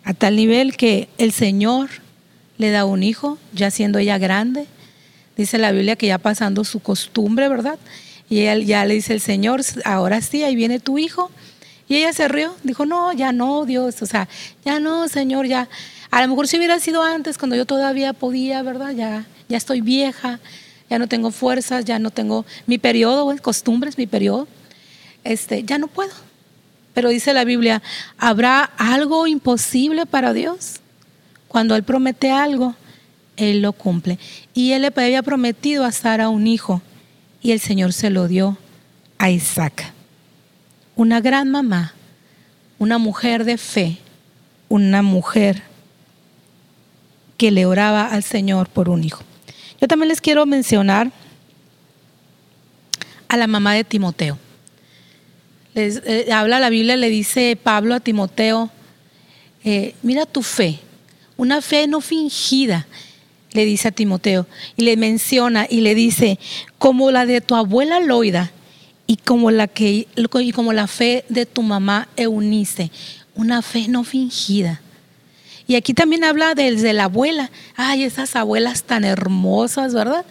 a 0.04 0.14
tal 0.14 0.38
nivel 0.38 0.76
que 0.76 1.10
el 1.18 1.32
Señor 1.32 1.90
le 2.58 2.72
da 2.72 2.86
un 2.86 3.04
hijo, 3.04 3.38
ya 3.54 3.70
siendo 3.70 4.00
ella 4.00 4.18
grande. 4.18 4.66
Dice 5.36 5.58
la 5.58 5.72
Biblia 5.72 5.96
que 5.96 6.08
ya 6.08 6.18
pasando 6.18 6.64
su 6.64 6.80
costumbre, 6.80 7.50
¿verdad? 7.50 7.78
Y 8.30 8.40
ella 8.40 8.56
ya 8.66 8.86
le 8.86 8.94
dice 8.94 9.14
el 9.14 9.22
Señor, 9.22 9.62
ahora 9.84 10.22
sí, 10.22 10.44
ahí 10.44 10.56
viene 10.56 10.80
tu 10.80 10.98
hijo. 10.98 11.30
Y 11.90 11.98
ella 11.98 12.14
se 12.14 12.30
rió, 12.30 12.56
dijo, 12.64 12.86
no, 12.86 13.12
ya 13.12 13.34
no, 13.34 13.66
Dios, 13.66 14.02
o 14.02 14.06
sea, 14.06 14.30
ya 14.64 14.80
no, 14.80 15.10
Señor, 15.10 15.46
ya. 15.46 15.68
A 16.10 16.22
lo 16.22 16.30
mejor 16.30 16.48
si 16.48 16.58
hubiera 16.58 16.80
sido 16.80 17.04
antes, 17.04 17.38
cuando 17.38 17.58
yo 17.58 17.66
todavía 17.66 18.14
podía, 18.14 18.62
¿verdad? 18.64 18.92
Ya, 18.92 19.26
ya 19.52 19.58
estoy 19.58 19.82
vieja, 19.82 20.40
ya 20.90 20.98
no 20.98 21.08
tengo 21.08 21.32
fuerzas, 21.32 21.86
ya 21.86 22.00
no 22.00 22.10
tengo 22.10 22.46
mi 22.66 22.78
periodo, 22.78 23.36
costumbres, 23.42 23.98
mi 23.98 24.08
periodo, 24.08 24.48
este, 25.24 25.64
ya 25.64 25.78
no 25.78 25.88
puedo. 25.88 26.14
Pero 26.94 27.10
dice 27.10 27.34
la 27.34 27.46
Biblia, 27.46 27.82
¿habrá 28.18 28.64
algo 28.78 29.28
imposible 29.28 30.06
para 30.06 30.34
Dios? 30.34 30.80
Cuando 31.48 31.76
Él 31.76 31.84
promete 31.84 32.32
algo, 32.32 32.76
Él 33.38 33.62
lo 33.62 33.74
cumple. 33.74 34.20
Y 34.54 34.72
Él 34.72 34.82
le 34.82 34.92
había 34.96 35.24
prometido 35.24 35.86
a 35.86 35.92
Sara 35.92 36.30
un 36.30 36.48
hijo 36.48 36.82
y 37.42 37.52
el 37.52 37.60
Señor 37.60 37.94
se 37.94 38.10
lo 38.10 38.28
dio 38.28 38.58
a 39.18 39.30
Isaac. 39.30 39.94
Una 40.96 41.22
gran 41.22 41.50
mamá, 41.50 41.94
una 42.80 42.98
mujer 42.98 43.46
de 43.46 43.58
fe, 43.58 43.98
una 44.68 45.02
mujer 45.02 45.64
que 47.38 47.52
le 47.52 47.66
oraba 47.66 48.06
al 48.08 48.24
Señor 48.24 48.68
por 48.70 48.90
un 48.90 49.04
hijo. 49.04 49.24
Yo 49.82 49.88
también 49.88 50.10
les 50.10 50.22
quiero 50.22 50.46
mencionar 50.46 51.12
a 53.28 53.36
la 53.36 53.48
mamá 53.48 53.74
de 53.74 53.84
Timoteo. 53.84 54.38
Les, 55.74 56.04
eh, 56.06 56.32
habla 56.32 56.60
la 56.60 56.70
Biblia, 56.70 56.96
le 56.98 57.10
dice 57.10 57.58
Pablo 57.62 57.96
a 57.96 58.00
Timoteo, 58.00 58.70
eh, 59.64 59.96
mira 60.04 60.28
tu 60.28 60.44
fe, 60.44 60.80
una 61.36 61.64
fe 61.64 61.88
no 61.88 62.00
fingida, 62.00 62.86
le 63.54 63.66
dice 63.66 63.88
a 63.88 63.92
Timoteo, 63.92 64.46
y 64.78 64.84
le 64.84 64.98
menciona 64.98 65.66
y 65.68 65.82
le 65.82 65.96
dice, 65.96 66.38
como 66.78 67.10
la 67.10 67.26
de 67.26 67.42
tu 67.42 67.56
abuela 67.56 68.00
Loida 68.00 68.52
y 69.08 69.18
como 69.18 69.50
la, 69.50 69.68
que, 69.68 70.08
y 70.16 70.52
como 70.52 70.74
la 70.74 70.86
fe 70.86 71.26
de 71.28 71.48
tu 71.48 71.64
mamá 71.64 72.08
Eunice, 72.18 72.92
una 73.34 73.64
fe 73.64 73.88
no 73.88 74.04
fingida. 74.04 74.80
Y 75.72 75.78
aquí 75.78 75.94
también 75.94 76.26
habla 76.26 76.54
desde 76.54 76.92
la 76.92 77.06
abuela. 77.06 77.50
Ay, 77.78 78.04
esas 78.04 78.36
abuelas 78.36 78.84
tan 78.84 79.06
hermosas, 79.06 79.94
¿verdad? 79.94 80.26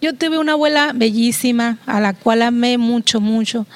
Yo 0.00 0.16
tuve 0.16 0.36
una 0.36 0.54
abuela 0.54 0.90
bellísima, 0.92 1.78
a 1.86 2.00
la 2.00 2.12
cual 2.12 2.42
amé 2.42 2.76
mucho, 2.76 3.20
mucho. 3.20 3.68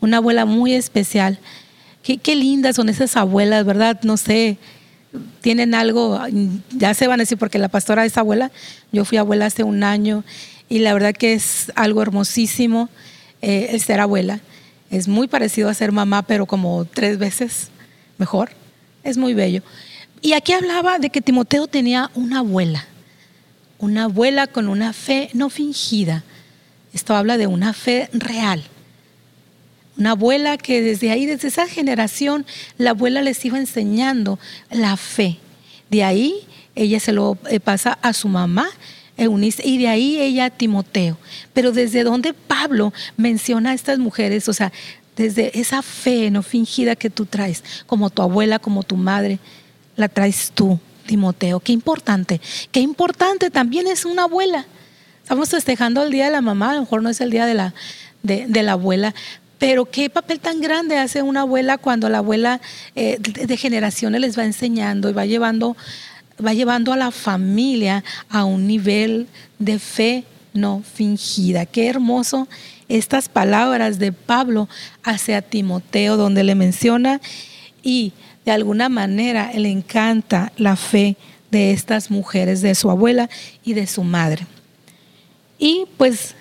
Una 0.00 0.18
abuela 0.18 0.44
muy 0.44 0.74
especial. 0.74 1.40
Qué, 2.04 2.36
lindas 2.36 2.76
son 2.76 2.88
esas 2.88 3.16
abuelas, 3.16 3.64
¿verdad? 3.64 3.98
No 4.04 4.16
sé, 4.16 4.58
tienen 5.40 5.74
algo, 5.74 6.20
ya 6.70 6.94
se 6.94 7.08
van 7.08 7.18
a 7.18 7.24
decir, 7.24 7.36
porque 7.36 7.58
la 7.58 7.68
pastora 7.68 8.04
es 8.04 8.16
abuela. 8.16 8.52
Yo 8.92 9.04
fui 9.04 9.18
abuela 9.18 9.46
hace 9.46 9.64
un 9.64 9.82
año 9.82 10.22
y 10.68 10.78
la 10.78 10.92
verdad 10.92 11.16
que 11.16 11.32
es 11.32 11.72
algo 11.74 12.00
hermosísimo 12.00 12.88
eh, 13.42 13.70
el 13.72 13.80
ser 13.80 13.98
abuela. 13.98 14.38
Es 14.88 15.08
muy 15.08 15.26
parecido 15.26 15.68
a 15.68 15.74
ser 15.74 15.90
mamá, 15.90 16.22
pero 16.22 16.46
como 16.46 16.84
tres 16.84 17.18
veces 17.18 17.70
mejor. 18.18 18.50
Es 19.02 19.16
muy 19.16 19.34
bello. 19.34 19.64
Y 20.22 20.34
aquí 20.34 20.52
hablaba 20.52 20.98
de 20.98 21.10
que 21.10 21.22
Timoteo 21.22 21.66
tenía 21.66 22.10
una 22.14 22.40
abuela, 22.40 22.86
una 23.78 24.04
abuela 24.04 24.46
con 24.46 24.68
una 24.68 24.92
fe 24.92 25.30
no 25.32 25.48
fingida. 25.48 26.24
Esto 26.92 27.14
habla 27.14 27.38
de 27.38 27.46
una 27.46 27.72
fe 27.72 28.10
real. 28.12 28.62
Una 29.96 30.12
abuela 30.12 30.58
que 30.58 30.82
desde 30.82 31.10
ahí, 31.10 31.26
desde 31.26 31.48
esa 31.48 31.66
generación, 31.66 32.46
la 32.78 32.90
abuela 32.90 33.22
les 33.22 33.44
iba 33.44 33.58
enseñando 33.58 34.38
la 34.70 34.96
fe. 34.96 35.38
De 35.88 36.04
ahí 36.04 36.46
ella 36.74 37.00
se 37.00 37.12
lo 37.12 37.38
eh, 37.48 37.60
pasa 37.60 37.98
a 38.02 38.12
su 38.12 38.28
mamá, 38.28 38.68
Eunice, 39.16 39.66
y 39.66 39.78
de 39.78 39.88
ahí 39.88 40.18
ella 40.18 40.46
a 40.46 40.50
Timoteo. 40.50 41.18
Pero 41.52 41.72
desde 41.72 42.04
donde 42.04 42.32
Pablo 42.32 42.92
menciona 43.16 43.70
a 43.70 43.74
estas 43.74 43.98
mujeres, 43.98 44.48
o 44.48 44.52
sea, 44.52 44.72
desde 45.16 45.58
esa 45.58 45.82
fe 45.82 46.30
no 46.30 46.42
fingida 46.42 46.96
que 46.96 47.10
tú 47.10 47.26
traes, 47.26 47.62
como 47.86 48.08
tu 48.08 48.22
abuela, 48.22 48.58
como 48.58 48.82
tu 48.82 48.96
madre, 48.96 49.38
la 50.00 50.08
traes 50.08 50.50
tú, 50.52 50.78
Timoteo. 51.06 51.60
Qué 51.60 51.72
importante. 51.72 52.40
Qué 52.72 52.80
importante 52.80 53.50
también 53.50 53.86
es 53.86 54.04
una 54.04 54.24
abuela. 54.24 54.66
Estamos 55.22 55.50
festejando 55.50 56.02
el 56.02 56.10
día 56.10 56.24
de 56.24 56.32
la 56.32 56.40
mamá, 56.40 56.70
a 56.70 56.74
lo 56.74 56.80
mejor 56.80 57.02
no 57.02 57.08
es 57.08 57.20
el 57.20 57.30
día 57.30 57.46
de 57.46 57.54
la, 57.54 57.72
de, 58.22 58.62
la 58.62 58.72
abuela, 58.72 59.14
pero 59.58 59.84
qué 59.84 60.10
papel 60.10 60.40
tan 60.40 60.60
grande 60.60 60.98
hace 60.98 61.22
una 61.22 61.42
abuela 61.42 61.78
cuando 61.78 62.08
la 62.08 62.18
abuela 62.18 62.60
eh, 62.96 63.18
de, 63.20 63.56
generaciones 63.56 64.20
les 64.20 64.36
va 64.36 64.44
enseñando 64.44 65.08
y 65.08 65.12
va 65.12 65.26
llevando, 65.26 65.76
va 66.44 66.52
llevando 66.52 66.92
a 66.92 66.96
la 66.96 67.12
familia 67.12 68.02
a 68.28 68.44
un 68.44 68.66
nivel 68.66 69.28
de 69.60 69.78
fe 69.78 70.24
no 70.52 70.82
fingida. 70.82 71.64
Qué 71.64 71.86
hermoso 71.86 72.48
estas 72.88 73.28
palabras 73.28 74.00
de 74.00 74.10
Pablo 74.10 74.68
hacia 75.04 75.42
Timoteo, 75.42 76.16
donde 76.16 76.42
le 76.42 76.56
menciona 76.56 77.20
y 77.84 78.12
de 78.44 78.52
alguna 78.52 78.88
manera 78.88 79.50
le 79.54 79.70
encanta 79.70 80.52
la 80.56 80.76
fe 80.76 81.16
de 81.50 81.72
estas 81.72 82.10
mujeres, 82.10 82.62
de 82.62 82.74
su 82.74 82.90
abuela 82.90 83.28
y 83.64 83.74
de 83.74 83.86
su 83.86 84.02
madre. 84.04 84.46
Y 85.58 85.84
pues 85.96 86.34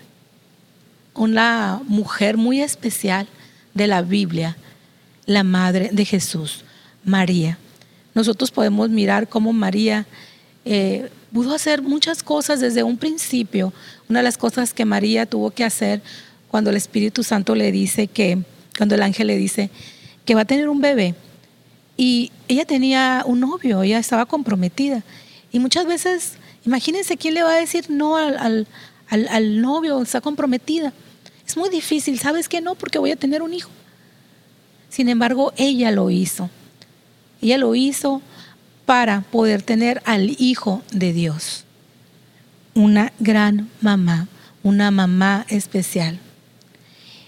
una 1.13 1.81
mujer 1.87 2.37
muy 2.37 2.61
especial 2.61 3.27
de 3.73 3.87
la 3.87 4.01
Biblia, 4.01 4.55
la 5.25 5.43
madre 5.43 5.89
de 5.91 6.05
Jesús, 6.05 6.63
María. 7.03 7.57
Nosotros 8.13 8.51
podemos 8.51 8.89
mirar 8.89 9.27
cómo 9.27 9.51
María 9.51 10.05
eh, 10.65 11.09
pudo 11.33 11.53
hacer 11.53 11.81
muchas 11.81 12.23
cosas 12.23 12.59
desde 12.59 12.83
un 12.83 12.97
principio. 12.97 13.73
Una 14.07 14.19
de 14.19 14.23
las 14.23 14.37
cosas 14.37 14.73
que 14.73 14.85
María 14.85 15.25
tuvo 15.25 15.51
que 15.51 15.63
hacer 15.63 16.01
cuando 16.47 16.69
el 16.69 16.77
Espíritu 16.77 17.23
Santo 17.23 17.55
le 17.55 17.71
dice 17.71 18.07
que, 18.07 18.39
cuando 18.77 18.95
el 18.95 19.01
ángel 19.01 19.27
le 19.27 19.37
dice 19.37 19.69
que 20.25 20.35
va 20.35 20.41
a 20.41 20.45
tener 20.45 20.69
un 20.69 20.81
bebé, 20.81 21.15
y 21.99 22.31
ella 22.47 22.63
tenía 22.63 23.23
un 23.27 23.41
novio, 23.41 23.83
ella 23.83 23.99
estaba 23.99 24.25
comprometida. 24.25 25.03
Y 25.51 25.59
muchas 25.59 25.85
veces, 25.85 26.35
imagínense 26.65 27.17
quién 27.17 27.33
le 27.33 27.43
va 27.43 27.51
a 27.51 27.59
decir 27.59 27.89
no 27.89 28.15
al, 28.15 28.67
al, 29.09 29.61
novio, 29.61 30.01
está 30.01 30.21
comprometida. 30.21 30.93
Es 31.45 31.57
muy 31.57 31.67
difícil, 31.67 32.17
¿sabes 32.17 32.47
que 32.47 32.61
no? 32.61 32.75
Porque 32.75 32.99
voy 32.99 33.11
a 33.11 33.17
tener 33.17 33.41
un 33.41 33.53
hijo. 33.53 33.69
Sin 34.87 35.09
embargo, 35.09 35.51
ella 35.57 35.91
lo 35.91 36.09
hizo. 36.09 36.49
Ella 37.41 37.57
lo 37.57 37.75
hizo 37.75 38.21
para 38.85 39.19
poder 39.19 39.61
tener 39.61 40.01
al 40.05 40.37
Hijo 40.41 40.81
de 40.93 41.11
Dios. 41.11 41.65
Una 42.75 43.11
gran 43.19 43.67
mamá, 43.81 44.29
una 44.63 44.89
mamá 44.89 45.45
especial. 45.49 46.17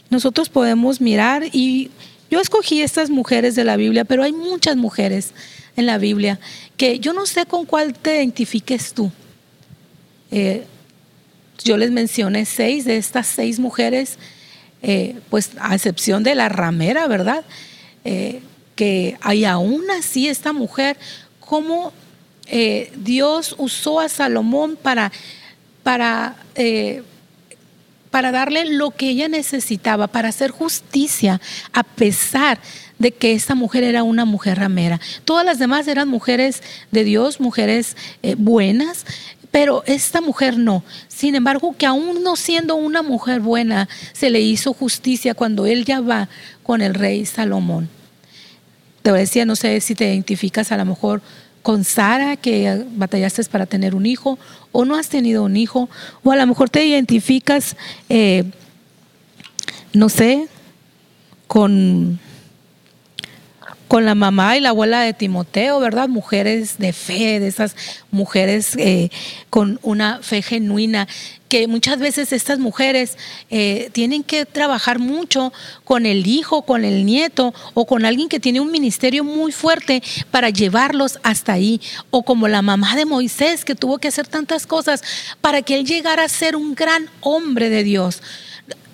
Nosotros 0.10 0.48
podemos 0.48 1.02
mirar 1.02 1.44
y 1.52 1.92
yo 2.32 2.40
escogí 2.40 2.82
estas 2.82 3.10
mujeres 3.10 3.56
de 3.56 3.66
la 3.66 3.76
Biblia, 3.76 4.06
pero 4.06 4.24
hay 4.24 4.32
muchas 4.32 4.78
mujeres 4.78 5.34
en 5.76 5.86
la 5.86 5.98
Biblia 5.98 6.40
que 6.78 6.98
yo 6.98 7.12
no 7.12 7.26
sé 7.26 7.46
con 7.46 7.66
cuál 7.66 7.94
te 7.94 8.16
identifiques 8.16 8.94
tú. 8.94 9.12
Eh, 10.32 10.64
yo 11.62 11.76
les 11.76 11.92
mencioné 11.92 12.46
seis 12.46 12.86
de 12.86 12.96
estas 12.96 13.28
seis 13.28 13.60
mujeres, 13.60 14.18
eh, 14.82 15.18
pues 15.30 15.52
a 15.60 15.76
excepción 15.76 16.24
de 16.24 16.36
la 16.36 16.48
ramera, 16.48 17.06
¿verdad? 17.08 17.44
Eh, 18.06 18.42
que 18.78 19.18
hay 19.20 19.44
aún 19.44 19.84
así 19.92 20.30
esta 20.30 20.54
mujer, 20.54 20.98
cómo 21.40 21.92
Dios 22.98 23.56
usó 23.58 24.02
a 24.02 24.10
Salomón 24.10 24.78
para, 24.82 25.12
para, 25.84 26.36
para 28.12 28.32
darle 28.32 28.66
lo 28.66 28.92
que 28.92 29.10
ella 29.10 29.28
necesitaba, 29.28 30.08
para 30.08 30.30
hacer 30.30 30.52
justicia, 30.52 31.42
a 31.74 31.84
pesar 31.84 32.60
de 33.00 33.12
que 33.12 33.34
esta 33.34 33.56
mujer 33.56 33.84
era 33.84 34.04
una 34.04 34.26
mujer 34.26 34.60
ramera. 34.60 35.00
Todas 35.26 35.46
las 35.46 35.58
demás 35.58 35.88
eran 35.88 36.08
mujeres 36.08 36.62
de 36.92 37.04
Dios, 37.04 37.40
mujeres 37.40 37.98
buenas, 38.38 39.06
pero 39.50 39.84
esta 39.88 40.22
mujer 40.22 40.58
no. 40.58 40.84
Sin 41.08 41.36
embargo, 41.36 41.76
que 41.78 41.86
aún 41.86 42.22
no 42.24 42.36
siendo 42.36 42.76
una 42.76 43.02
mujer 43.02 43.40
buena, 43.40 43.90
se 44.14 44.30
le 44.30 44.42
hizo 44.42 44.74
justicia 44.74 45.34
cuando 45.34 45.66
él 45.66 45.84
ya 45.84 46.00
va 46.00 46.30
con 46.64 46.82
el 46.82 46.94
rey 46.94 47.26
Salomón. 47.26 47.90
Te 49.02 49.12
decía, 49.12 49.46
no 49.46 49.56
sé 49.56 49.82
si 49.82 49.96
te 49.96 50.06
identificas 50.06 50.72
a 50.72 50.78
lo 50.78 50.86
mejor 50.86 51.22
con 51.62 51.84
Sara, 51.84 52.36
que 52.38 52.86
batallaste 52.96 53.44
para 53.46 53.66
tener 53.66 53.96
un 53.96 54.06
hijo, 54.06 54.40
o 54.72 54.86
no 54.86 54.96
has 54.96 55.10
tenido 55.10 55.44
un 55.44 55.58
hijo, 55.58 55.90
o 56.24 56.32
a 56.32 56.36
lo 56.36 56.48
mejor 56.48 56.70
te 56.70 56.86
identificas, 56.86 57.76
eh, 58.10 58.44
no 59.94 60.10
sé, 60.10 60.48
con 61.48 62.20
con 63.92 64.06
la 64.06 64.16
mamá 64.16 64.56
y 64.56 64.62
la 64.62 64.70
abuela 64.70 65.02
de 65.02 65.12
Timoteo, 65.12 65.82
¿verdad? 65.82 66.08
Mujeres 66.08 66.78
de 66.78 66.94
fe, 66.94 67.42
de 67.42 67.48
esas 67.50 67.76
mujeres 68.10 68.78
eh, 68.78 69.10
con 69.50 69.82
una 69.84 70.20
fe 70.22 70.42
genuina, 70.42 71.10
que 71.50 71.68
muchas 71.68 72.00
veces 72.00 72.32
estas 72.32 72.58
mujeres 72.58 73.18
eh, 73.50 73.90
tienen 73.92 74.24
que 74.24 74.46
trabajar 74.46 75.00
mucho 75.00 75.52
con 75.84 76.06
el 76.06 76.26
hijo, 76.26 76.62
con 76.62 76.86
el 76.86 77.06
nieto 77.06 77.54
o 77.74 77.86
con 77.86 78.06
alguien 78.06 78.30
que 78.30 78.40
tiene 78.40 78.62
un 78.62 78.72
ministerio 78.72 79.26
muy 79.26 79.52
fuerte 79.52 80.02
para 80.32 80.52
llevarlos 80.52 81.20
hasta 81.22 81.52
ahí. 81.52 81.82
O 82.12 82.24
como 82.24 82.48
la 82.48 82.62
mamá 82.62 82.96
de 82.96 83.06
Moisés, 83.06 83.66
que 83.66 83.76
tuvo 83.76 83.98
que 83.98 84.08
hacer 84.08 84.26
tantas 84.26 84.68
cosas 84.68 85.04
para 85.42 85.64
que 85.64 85.76
él 85.76 85.86
llegara 85.86 86.24
a 86.24 86.30
ser 86.30 86.56
un 86.56 86.76
gran 86.76 87.10
hombre 87.20 87.70
de 87.70 87.84
Dios. 87.84 88.24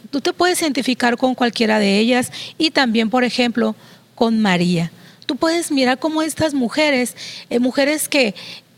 Tú 0.09 0.21
te 0.21 0.33
puedes 0.33 0.59
identificar 0.63 1.17
con 1.17 1.35
cualquiera 1.35 1.77
de 1.77 1.99
ellas 1.99 2.31
y 2.57 2.71
también, 2.71 3.11
por 3.11 3.23
ejemplo, 3.23 3.75
con 4.17 4.41
María. 4.41 4.91
Tú 5.27 5.35
puedes 5.35 5.71
mirar 5.71 5.99
cómo 5.99 6.23
estas 6.23 6.55
mujeres, 6.55 7.15
eh, 7.51 7.59
mujeres 7.59 8.09
que, 8.09 8.33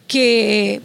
que, 0.05 0.81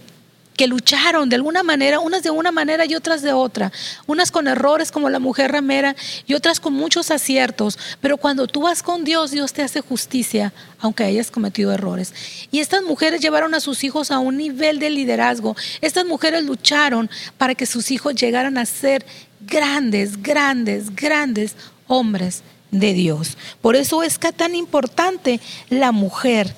que 0.57 0.69
lucharon 0.69 1.29
de 1.29 1.35
alguna 1.35 1.65
manera, 1.65 1.99
unas 1.99 2.23
de 2.23 2.31
una 2.31 2.53
manera 2.53 2.85
y 2.87 2.95
otras 2.95 3.23
de 3.23 3.33
otra, 3.33 3.73
unas 4.07 4.31
con 4.31 4.47
errores 4.47 4.93
como 4.93 5.11
la 5.11 5.19
mujer 5.19 5.51
ramera 5.51 5.97
y 6.25 6.35
otras 6.35 6.61
con 6.61 6.73
muchos 6.73 7.11
aciertos, 7.11 7.77
pero 8.01 8.17
cuando 8.17 8.47
tú 8.47 8.61
vas 8.61 8.85
con 8.85 9.03
Dios, 9.03 9.33
Dios 9.33 9.53
te 9.53 9.63
hace 9.63 9.81
justicia, 9.81 10.53
aunque 10.79 11.03
hayas 11.03 11.33
cometido 11.33 11.73
errores. 11.73 12.15
Y 12.53 12.61
estas 12.61 12.85
mujeres 12.85 13.21
llevaron 13.21 13.55
a 13.55 13.61
sus 13.61 13.83
hijos 13.83 14.13
a 14.13 14.21
un 14.21 14.37
nivel 14.37 14.79
de 14.79 14.91
liderazgo, 14.91 15.57
estas 15.81 16.07
mujeres 16.07 16.45
lucharon 16.45 17.11
para 17.39 17.57
que 17.57 17.67
sus 17.67 17.91
hijos 17.91 18.15
llegaran 18.15 18.57
a 18.57 18.67
ser 18.67 19.05
grandes, 19.41 20.23
grandes, 20.23 20.95
grandes 20.95 21.57
hombres 21.89 22.45
de 22.81 22.93
Dios. 22.93 23.37
Por 23.61 23.77
eso 23.77 24.03
es 24.03 24.19
que 24.19 24.33
tan 24.33 24.55
importante 24.55 25.41
la 25.71 25.93
mujer 25.93 26.55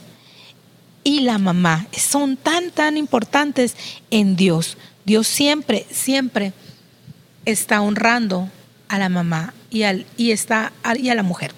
y 1.05 1.20
la 1.20 1.38
mamá. 1.38 1.87
Son 1.92 2.37
tan, 2.37 2.70
tan 2.70 2.96
importantes 2.96 3.76
en 4.11 4.37
Dios. 4.37 4.76
Dios 5.05 5.29
siempre, 5.29 5.87
siempre 5.90 6.52
está 7.44 7.81
honrando 7.81 8.50
a 8.88 8.98
la 8.98 9.09
mamá 9.09 9.55
y, 9.70 9.85
al, 9.85 10.07
y, 10.16 10.33
está, 10.33 10.72
y 10.98 11.09
a 11.11 11.14
la 11.14 11.22
mujer. 11.22 11.52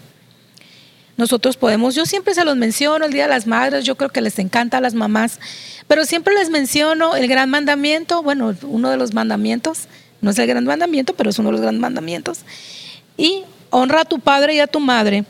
Nosotros 1.17 1.57
podemos, 1.57 1.95
yo 1.95 2.07
siempre 2.07 2.35
se 2.35 2.45
los 2.45 2.57
menciono 2.57 3.07
el 3.07 3.13
Día 3.13 3.25
de 3.25 3.31
las 3.31 3.47
Madres, 3.47 3.85
yo 3.85 3.97
creo 3.97 4.11
que 4.11 4.21
les 4.21 4.39
encanta 4.39 4.79
a 4.79 4.81
las 4.81 4.95
mamás, 4.95 5.41
pero 5.89 6.05
siempre 6.05 6.33
les 6.35 6.49
menciono 6.49 7.17
el 7.17 7.27
gran 7.27 7.51
mandamiento, 7.51 8.23
bueno, 8.23 8.55
uno 8.63 8.91
de 8.91 8.97
los 8.97 9.15
mandamientos, 9.15 9.89
no 10.21 10.31
es 10.31 10.39
el 10.39 10.47
gran 10.47 10.65
mandamiento, 10.65 11.15
pero 11.15 11.31
es 11.31 11.39
uno 11.39 11.49
de 11.49 11.53
los 11.53 11.61
grandes 11.61 11.81
mandamientos. 11.81 12.41
Y 13.17 13.43
honra 13.71 14.03
a 14.03 14.05
tu 14.05 14.21
padre 14.21 14.55
y 14.55 14.61
a 14.61 14.67
tu 14.67 14.81
madre, 14.81 15.25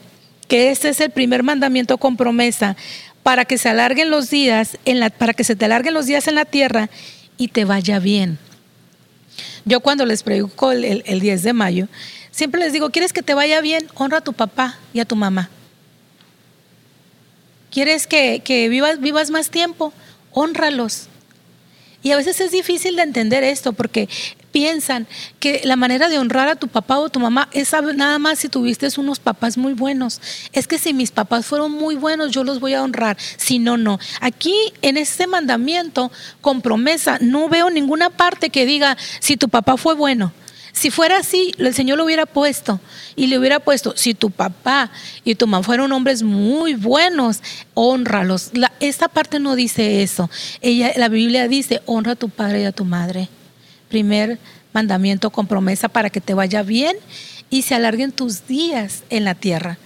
que 0.46 0.70
este 0.70 0.88
es 0.88 1.00
el 1.00 1.10
primer 1.10 1.42
mandamiento 1.42 1.98
con 1.98 2.16
promesa, 2.16 2.76
para 3.22 3.44
que 3.44 3.58
se 3.58 3.68
alarguen 3.68 4.10
los 4.10 4.30
días, 4.30 4.78
en 4.84 5.00
la, 5.00 5.10
para 5.10 5.34
que 5.34 5.44
se 5.44 5.56
te 5.56 5.66
alarguen 5.66 5.94
los 5.94 6.06
días 6.06 6.28
en 6.28 6.34
la 6.34 6.44
tierra 6.44 6.88
y 7.36 7.48
te 7.48 7.64
vaya 7.64 7.98
bien. 7.98 8.38
Yo 9.64 9.80
cuando 9.80 10.06
les 10.06 10.22
predico 10.22 10.72
el, 10.72 11.20
10 11.20 11.42
de 11.42 11.52
mayo, 11.52 11.88
siempre 12.30 12.60
les 12.60 12.72
digo, 12.72 12.90
¿quieres 12.90 13.12
que 13.12 13.22
te 13.22 13.34
vaya 13.34 13.60
bien? 13.60 13.86
Honra 13.94 14.18
a 14.18 14.22
tu 14.22 14.32
papá 14.32 14.78
y 14.94 15.00
a 15.00 15.04
tu 15.04 15.14
mamá. 15.14 15.50
¿Quieres 17.70 18.06
que, 18.06 18.40
que 18.40 18.68
vivas, 18.70 18.98
vivas 19.00 19.30
más 19.30 19.50
tiempo? 19.50 19.92
Honralos. 20.32 21.08
Y 22.02 22.12
a 22.12 22.16
veces 22.16 22.40
es 22.40 22.50
difícil 22.50 22.96
de 22.96 23.02
entender 23.02 23.44
esto 23.44 23.74
porque 23.74 24.08
piensan 24.52 25.06
que 25.40 25.60
la 25.64 25.76
manera 25.76 26.08
de 26.08 26.18
honrar 26.18 26.48
a 26.48 26.56
tu 26.56 26.68
papá 26.68 26.98
o 26.98 27.08
tu 27.08 27.20
mamá 27.20 27.48
es 27.52 27.72
nada 27.94 28.18
más 28.18 28.38
si 28.38 28.48
tuviste 28.48 28.88
unos 28.96 29.20
papás 29.20 29.56
muy 29.56 29.74
buenos. 29.74 30.20
Es 30.52 30.66
que 30.66 30.78
si 30.78 30.94
mis 30.94 31.10
papás 31.10 31.46
fueron 31.46 31.72
muy 31.72 31.94
buenos, 31.94 32.32
yo 32.32 32.44
los 32.44 32.60
voy 32.60 32.74
a 32.74 32.82
honrar. 32.82 33.16
Si 33.36 33.58
no, 33.58 33.76
no. 33.76 33.98
Aquí 34.20 34.54
en 34.82 34.96
este 34.96 35.26
mandamiento 35.26 36.10
con 36.40 36.62
promesa 36.62 37.18
no 37.20 37.48
veo 37.48 37.70
ninguna 37.70 38.10
parte 38.10 38.50
que 38.50 38.66
diga 38.66 38.96
si 39.20 39.36
tu 39.36 39.48
papá 39.48 39.76
fue 39.76 39.94
bueno. 39.94 40.32
Si 40.72 40.90
fuera 40.90 41.18
así, 41.18 41.52
el 41.58 41.74
Señor 41.74 41.98
lo 41.98 42.04
hubiera 42.04 42.24
puesto 42.24 42.80
y 43.16 43.26
le 43.26 43.38
hubiera 43.38 43.58
puesto, 43.58 43.94
si 43.96 44.14
tu 44.14 44.30
papá 44.30 44.92
y 45.24 45.34
tu 45.34 45.48
mamá 45.48 45.64
fueron 45.64 45.90
hombres 45.90 46.22
muy 46.22 46.74
buenos, 46.74 47.40
honralos. 47.74 48.52
esta 48.78 49.08
parte 49.08 49.40
no 49.40 49.56
dice 49.56 50.02
eso. 50.04 50.30
Ella, 50.60 50.92
la 50.96 51.08
Biblia 51.08 51.48
dice, 51.48 51.82
honra 51.86 52.12
a 52.12 52.16
tu 52.16 52.28
padre 52.28 52.62
y 52.62 52.64
a 52.64 52.72
tu 52.72 52.84
madre 52.84 53.28
primer 53.88 54.38
mandamiento 54.72 55.30
con 55.30 55.46
promesa 55.46 55.88
para 55.88 56.10
que 56.10 56.20
te 56.20 56.34
vaya 56.34 56.62
bien 56.62 56.96
y 57.50 57.62
se 57.62 57.74
alarguen 57.74 58.12
tus 58.12 58.46
días 58.46 59.02
en 59.10 59.24
la 59.24 59.34
tierra. 59.34 59.78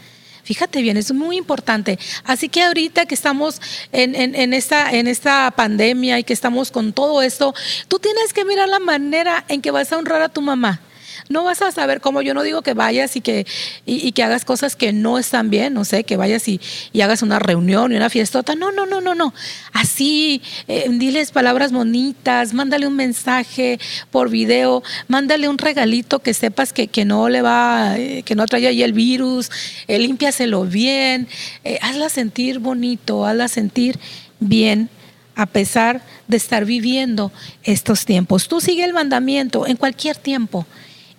Fíjate 0.45 0.83
bien, 0.83 0.97
es 0.97 1.12
muy 1.12 1.37
importante. 1.37 1.99
Así 2.25 2.49
que 2.49 2.62
ahorita 2.62 3.07
que 3.07 3.15
estamos 3.15 3.61
en, 3.93 4.15
en, 4.17 4.53
esta, 4.53 4.91
en 4.91 5.07
esta 5.07 5.51
pandemia 5.53 6.19
y 6.19 6.25
que 6.25 6.33
estamos 6.33 6.73
con 6.73 6.93
todo 6.93 7.23
esto, 7.23 7.55
tú 7.87 8.01
tienes 8.01 8.33
que 8.33 8.45
mirar 8.45 8.69
la 8.69 8.81
manera 8.81 9.45
en 9.49 9.62
que 9.62 9.71
vas 9.71 9.93
a 9.93 9.99
honrar 9.99 10.21
a 10.21 10.29
tu 10.29 10.43
mamá 10.43 10.81
no 11.28 11.44
vas 11.44 11.62
a 11.62 11.70
saber 11.72 12.00
cómo. 12.00 12.22
Yo 12.22 12.35
no 12.35 12.42
digo 12.42 12.62
que 12.62 12.74
vayas 12.74 13.16
y 13.16 13.20
que, 13.20 13.46
y, 13.87 14.12
que 14.12 14.22
hagas 14.22 14.44
cosas 14.44 14.76
que 14.76 14.92
no 14.92 15.18
están 15.18 15.50
bien, 15.50 15.74
no 15.74 15.85
sé, 15.85 16.04
que 16.04 16.16
vayas 16.16 16.48
y, 16.48 16.61
hagas 17.02 17.22
una 17.22 17.38
reunión 17.38 17.92
y 17.92 17.96
una 17.96 18.11
fiestota. 18.11 18.54
No, 18.54 18.70
no, 18.72 18.87
no, 18.87 19.00
no, 19.00 19.14
no. 19.14 19.35
Así, 19.72 20.42
eh, 20.68 20.87
diles 20.90 21.32
palabras 21.32 21.72
bonitas, 21.72 22.54
mándale 22.54 22.87
un 22.87 22.94
mensaje 22.96 23.78
por 24.11 24.30
video, 24.30 24.82
mándale 25.08 25.48
un 25.48 25.58
regalito 25.58 26.20
que 26.20 26.35
sepas 26.35 26.72
que, 26.72 26.87
que 26.88 27.04
no 27.04 27.28
le 27.28 27.42
va, 27.42 27.98
eh, 27.98 28.22
que 28.22 28.35
no 28.35 28.46
trae 28.46 28.66
ahí 28.66 28.82
el 28.82 28.92
virus, 28.92 29.50
eh, 29.88 29.98
bien, 30.68 31.28
hazla 31.80 32.08
sentir 32.08 32.58
bonito, 32.58 33.26
hazla 33.26 33.48
sentir 33.48 33.98
bien 34.40 34.88
a 35.35 35.46
pesar 35.46 36.02
de 36.28 36.37
estar 36.37 36.64
viviendo 36.64 37.32
estos 37.62 38.04
tiempos. 38.04 38.48
Tú 38.48 38.61
sigue 38.61 38.85
el 38.85 38.92
mandamiento 38.92 39.66
en 39.66 39.76
cualquier 39.76 40.16
tiempo 40.16 40.66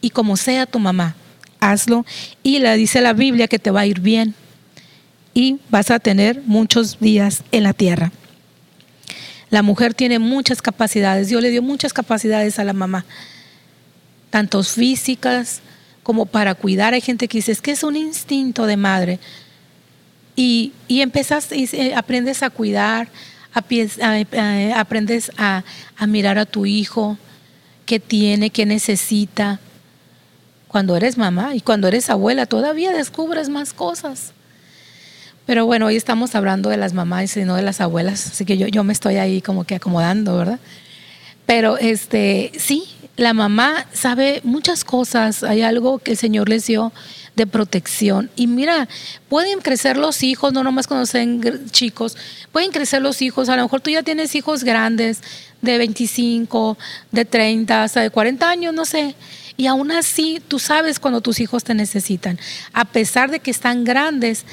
y 0.03 0.09
como 0.09 0.35
sea 0.35 0.65
tu 0.65 0.79
mamá, 0.79 1.15
hazlo. 1.61 2.05
Y 2.43 2.59
le 2.59 2.75
dice 2.75 2.99
la 2.99 3.13
Biblia 3.13 3.47
que 3.47 3.57
te 3.57 3.71
va 3.71 3.79
a 3.79 3.85
ir 3.85 4.01
bien 4.01 4.35
y 5.33 5.59
vas 5.69 5.91
a 5.91 5.99
tener 5.99 6.41
muchos 6.45 6.99
días 6.99 7.41
en 7.53 7.63
la 7.63 7.71
tierra. 7.71 8.11
La 9.49 9.61
mujer 9.63 9.93
tiene 9.93 10.19
muchas 10.19 10.61
capacidades, 10.61 11.29
Dios 11.29 11.41
le 11.41 11.51
dio 11.51 11.61
muchas 11.61 11.93
capacidades 11.93 12.59
a 12.59 12.65
la 12.65 12.73
mamá, 12.73 13.05
tanto 14.29 14.61
físicas 14.61 15.61
como 16.03 16.25
para 16.25 16.53
cuidar. 16.53 16.93
Hay 16.93 17.01
gente 17.01 17.29
que 17.29 17.37
dice, 17.37 17.53
es 17.53 17.61
que 17.61 17.71
es 17.71 17.83
un 17.83 17.95
instinto 17.95 18.65
de 18.65 18.75
madre. 18.75 19.19
Y, 20.35 20.73
y 20.89 21.01
y 21.01 21.91
aprendes 21.93 22.43
a 22.43 22.49
cuidar, 22.49 23.07
aprendes 23.53 25.31
a, 25.37 25.63
a 25.95 26.07
mirar 26.07 26.39
a 26.39 26.45
tu 26.45 26.65
hijo, 26.65 27.17
qué 27.85 28.01
tiene, 28.01 28.49
qué 28.49 28.65
necesita. 28.65 29.61
Cuando 30.73 30.97
eres 30.97 31.19
mamá 31.19 31.53
y 31.53 31.61
cuando 31.61 31.87
eres 31.87 32.09
abuela 32.09 32.47
todavía 32.47 32.91
descubres 32.93 33.47
más 33.47 33.73
cosas. 33.73 34.33
Pero 35.45 35.67
bueno, 35.67 35.85
hoy 35.85 35.95
estamos 35.95 36.33
hablando 36.33 36.71
de 36.71 36.77
las 36.77 36.93
mamás 36.93 37.37
y 37.37 37.43
no 37.43 37.55
de 37.55 37.61
las 37.61 37.79
abuelas, 37.79 38.25
así 38.25 38.43
que 38.43 38.57
yo, 38.57 38.65
yo 38.65 38.83
me 38.83 38.91
estoy 38.91 39.17
ahí 39.17 39.39
como 39.39 39.65
que 39.65 39.75
acomodando, 39.75 40.35
¿verdad? 40.35 40.59
Pero 41.45 41.77
este, 41.77 42.53
sí, 42.57 42.85
la 43.17 43.35
mamá 43.35 43.85
sabe 43.93 44.41
muchas 44.43 44.83
cosas, 44.83 45.43
hay 45.43 45.61
algo 45.61 45.99
que 45.99 46.09
el 46.09 46.17
Señor 46.17 46.49
les 46.49 46.65
dio 46.65 46.91
de 47.35 47.45
protección. 47.45 48.31
Y 48.35 48.47
mira, 48.47 48.89
pueden 49.29 49.59
crecer 49.59 49.95
los 49.95 50.23
hijos, 50.23 50.53
no 50.53 50.63
nomás 50.63 50.87
cuando 50.87 51.05
sean 51.05 51.39
chicos, 51.69 52.17
pueden 52.51 52.71
crecer 52.71 53.03
los 53.03 53.21
hijos, 53.21 53.47
a 53.47 53.55
lo 53.57 53.61
mejor 53.61 53.81
tú 53.81 53.91
ya 53.91 54.01
tienes 54.01 54.33
hijos 54.33 54.63
grandes, 54.63 55.21
de 55.61 55.77
25, 55.77 56.79
de 57.11 57.25
30, 57.25 57.83
hasta 57.83 58.01
de 58.01 58.09
40 58.09 58.49
años, 58.49 58.73
no 58.73 58.85
sé. 58.85 59.13
Y 59.55 59.67
aún 59.67 59.91
así, 59.91 60.41
tú 60.47 60.59
sabes 60.59 60.99
cuando 60.99 61.21
tus 61.21 61.39
hijos 61.39 61.63
te 61.63 61.73
necesitan. 61.73 62.39
A 62.73 62.85
pesar 62.85 63.29
de 63.29 63.39
que 63.39 63.51
están 63.51 63.83
grandes, 63.83 64.45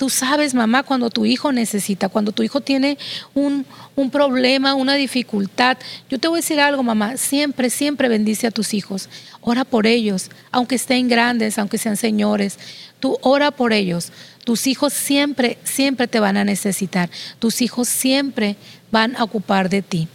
Tú 0.00 0.08
sabes, 0.08 0.54
mamá, 0.54 0.82
cuando 0.82 1.10
tu 1.10 1.26
hijo 1.26 1.52
necesita, 1.52 2.08
cuando 2.08 2.32
tu 2.32 2.42
hijo 2.42 2.62
tiene 2.62 2.96
un, 3.34 3.66
problema, 4.10 4.72
una 4.72 4.94
dificultad. 4.94 5.76
Yo 6.08 6.18
te 6.18 6.26
voy 6.26 6.38
a 6.38 6.40
decir 6.40 6.58
algo, 6.58 6.82
mamá, 6.82 7.18
siempre, 7.18 7.68
siempre 7.68 8.08
bendice 8.08 8.46
a 8.46 8.50
tus 8.50 8.72
hijos. 8.72 9.10
Ora 9.42 9.66
por 9.66 9.86
ellos, 9.86 10.30
aunque 10.52 10.76
estén 10.76 11.06
grandes, 11.06 11.58
aunque 11.58 11.76
sean 11.76 11.98
señores. 11.98 12.58
Tú 12.98 13.18
ora 13.20 13.50
por 13.50 13.74
ellos. 13.74 14.10
Tus 14.44 14.66
hijos 14.68 14.94
siempre, 14.94 15.58
siempre 15.64 16.08
te 16.08 16.18
van 16.18 16.38
a 16.38 16.44
necesitar. 16.44 17.10
Tus 17.38 17.60
hijos 17.60 17.86
siempre 17.86 18.56
van 18.90 19.14
a 19.16 19.24
ocupar 19.24 19.68
de 19.68 19.82
ti. 19.82 20.08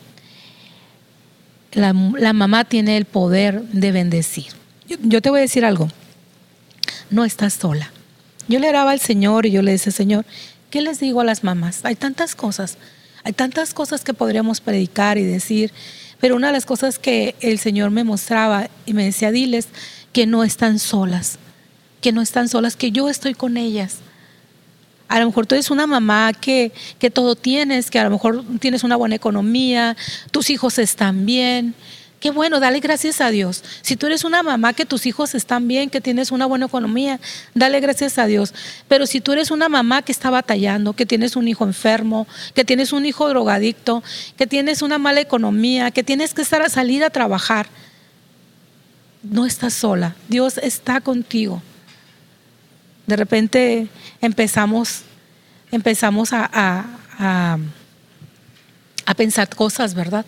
La, 1.75 1.93
mamá 1.93 2.65
tiene 2.65 2.97
el 2.97 3.05
poder 3.05 3.61
de 3.61 3.91
bendecir. 3.91 4.47
yo 4.87 5.21
te 5.21 5.29
voy 5.29 5.39
a 5.39 5.41
decir 5.41 5.63
algo. 5.63 5.89
No 7.09 7.23
estás 7.25 7.53
sola. 7.53 7.91
Yo 8.47 8.59
le 8.59 8.69
oraba 8.69 8.91
al 8.91 8.99
Señor 8.99 9.45
y 9.45 9.51
yo 9.51 9.61
le 9.61 9.71
decía, 9.71 9.91
Señor, 9.91 10.25
¿qué 10.69 10.81
les 10.81 10.99
digo 10.99 11.21
a 11.21 11.23
las 11.23 11.43
mamás? 11.43 11.83
Hay 11.83 11.95
tantas 11.95 12.35
cosas, 12.35 12.77
hay 13.23 13.33
tantas 13.33 13.73
cosas 13.73 14.03
que 14.03 14.13
podríamos 14.13 14.61
predicar 14.61 15.17
y 15.17 15.23
decir, 15.23 15.71
pero 16.19 16.35
una 16.35 16.47
de 16.47 16.53
las 16.53 16.65
cosas 16.65 16.99
que 16.99 17.35
el 17.41 17.59
Señor 17.59 17.91
me 17.91 18.03
mostraba 18.03 18.69
y 18.85 18.93
me 18.93 19.05
decía, 19.05 19.31
diles 19.31 19.67
que 20.13 20.27
no 20.27 20.43
están 20.43 20.79
solas, 20.79 21.39
que 22.01 22.11
no 22.11 22.21
están 22.21 22.47
solas, 22.49 22.75
que 22.75 22.91
yo 22.91 23.09
estoy 23.09 23.33
con 23.33 23.57
ellas. 23.57 23.97
A 25.07 25.19
lo 25.19 25.27
mejor 25.27 25.45
tú 25.45 25.55
eres 25.55 25.69
una 25.69 25.87
mamá 25.87 26.33
que, 26.33 26.71
que 26.99 27.09
todo 27.09 27.35
tienes, 27.35 27.91
que 27.91 27.99
a 27.99 28.03
lo 28.03 28.09
mejor 28.09 28.43
tienes 28.59 28.83
una 28.83 28.95
buena 28.95 29.15
economía, 29.15 29.95
tus 30.31 30.49
hijos 30.49 30.79
están 30.79 31.25
bien, 31.25 31.75
Qué 32.25 32.31
bueno, 32.31 32.59
dale 32.59 32.79
gracias 32.79 33.21
a 33.21 33.29
Dios. 33.29 33.63
Si 33.83 33.95
tú 33.95 34.07
eres 34.07 34.23
una 34.23 34.41
mamá 34.41 34.73
que 34.73 34.87
tus 34.87 35.05
hijos 35.05 35.35
están 35.35 35.67
bien, 35.67 35.91
que 35.91 36.01
tienes 36.01 36.31
una 36.31 36.47
buena 36.47 36.65
economía, 36.65 37.19
dale 37.53 37.79
gracias 37.81 38.17
a 38.17 38.25
Dios. 38.25 38.51
Pero 38.87 39.05
si 39.05 39.21
tú 39.21 39.33
eres 39.33 39.51
una 39.51 39.69
mamá 39.69 40.01
que 40.01 40.11
está 40.11 40.31
batallando, 40.31 40.93
que 40.93 41.05
tienes 41.05 41.35
un 41.35 41.47
hijo 41.47 41.65
enfermo, 41.65 42.25
que 42.55 42.65
tienes 42.65 42.93
un 42.93 43.05
hijo 43.05 43.29
drogadicto, 43.29 44.01
que 44.37 44.47
tienes 44.47 44.81
una 44.81 44.97
mala 44.97 45.21
economía, 45.21 45.91
que 45.91 46.01
tienes 46.01 46.33
que 46.33 46.41
estar 46.41 46.63
a 46.63 46.69
salir 46.69 47.03
a 47.03 47.11
trabajar, 47.11 47.67
no 49.21 49.45
estás 49.45 49.75
sola. 49.75 50.15
Dios 50.27 50.57
está 50.57 51.01
contigo. 51.01 51.61
De 53.07 53.15
repente 53.15 53.87
empezamos, 54.21 55.03
empezamos 55.71 56.33
a, 56.33 56.49
a, 56.53 57.57
a 59.05 59.13
pensar 59.13 59.49
cosas, 59.49 59.93
¿verdad? 59.93 60.25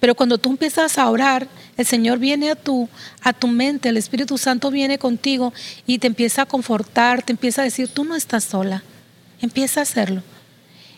Pero 0.00 0.14
cuando 0.14 0.38
tú 0.38 0.50
empiezas 0.50 0.98
a 0.98 1.10
orar, 1.10 1.48
el 1.76 1.86
Señor 1.86 2.18
viene 2.18 2.50
a 2.50 2.54
tu, 2.54 2.88
a 3.22 3.32
tu 3.32 3.48
mente, 3.48 3.88
el 3.88 3.96
Espíritu 3.96 4.38
Santo 4.38 4.70
viene 4.70 4.98
contigo 4.98 5.52
y 5.86 5.98
te 5.98 6.06
empieza 6.06 6.42
a 6.42 6.46
confortar, 6.46 7.22
te 7.22 7.32
empieza 7.32 7.62
a 7.62 7.64
decir, 7.64 7.88
tú 7.88 8.04
no 8.04 8.14
estás 8.14 8.44
sola, 8.44 8.82
empieza 9.40 9.80
a 9.80 9.82
hacerlo. 9.84 10.22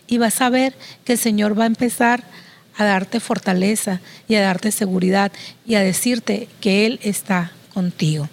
Y 0.07 0.17
vas 0.17 0.41
a 0.41 0.49
ver 0.49 0.75
que 1.05 1.13
el 1.13 1.19
Señor 1.19 1.57
va 1.57 1.63
a 1.63 1.67
empezar 1.67 2.23
a 2.77 2.83
darte 2.85 3.19
fortaleza 3.19 3.99
y 4.27 4.35
a 4.35 4.41
darte 4.41 4.71
seguridad 4.71 5.31
y 5.65 5.75
a 5.75 5.81
decirte 5.81 6.47
que 6.61 6.85
Él 6.85 6.99
está 7.03 7.51
contigo. 7.73 8.29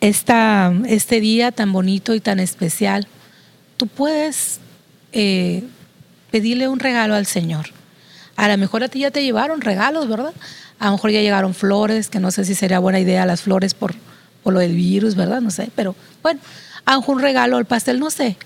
Esta, 0.00 0.72
este 0.86 1.20
día 1.20 1.52
tan 1.52 1.72
bonito 1.72 2.14
y 2.14 2.20
tan 2.20 2.40
especial, 2.40 3.06
tú 3.76 3.86
puedes 3.86 4.60
eh, 5.12 5.62
pedirle 6.30 6.68
un 6.68 6.78
regalo 6.78 7.14
al 7.14 7.26
Señor. 7.26 7.66
A 8.36 8.48
lo 8.48 8.56
mejor 8.56 8.82
a 8.82 8.88
ti 8.88 9.00
ya 9.00 9.10
te 9.10 9.22
llevaron 9.22 9.60
regalos, 9.60 10.08
¿verdad? 10.08 10.32
A 10.78 10.86
lo 10.86 10.92
mejor 10.92 11.10
ya 11.10 11.20
llegaron 11.20 11.52
flores, 11.52 12.08
que 12.08 12.18
no 12.18 12.30
sé 12.30 12.46
si 12.46 12.54
sería 12.54 12.78
buena 12.78 12.98
idea 12.98 13.26
las 13.26 13.42
flores 13.42 13.74
por, 13.74 13.94
por 14.42 14.54
lo 14.54 14.60
del 14.60 14.74
virus, 14.74 15.16
¿verdad? 15.16 15.42
No 15.42 15.50
sé, 15.50 15.70
pero 15.76 15.94
bueno, 16.22 16.40
a 16.86 16.96
un 16.96 17.20
regalo, 17.20 17.58
el 17.58 17.66
pastel, 17.66 18.00
no 18.00 18.10
sé. 18.10 18.38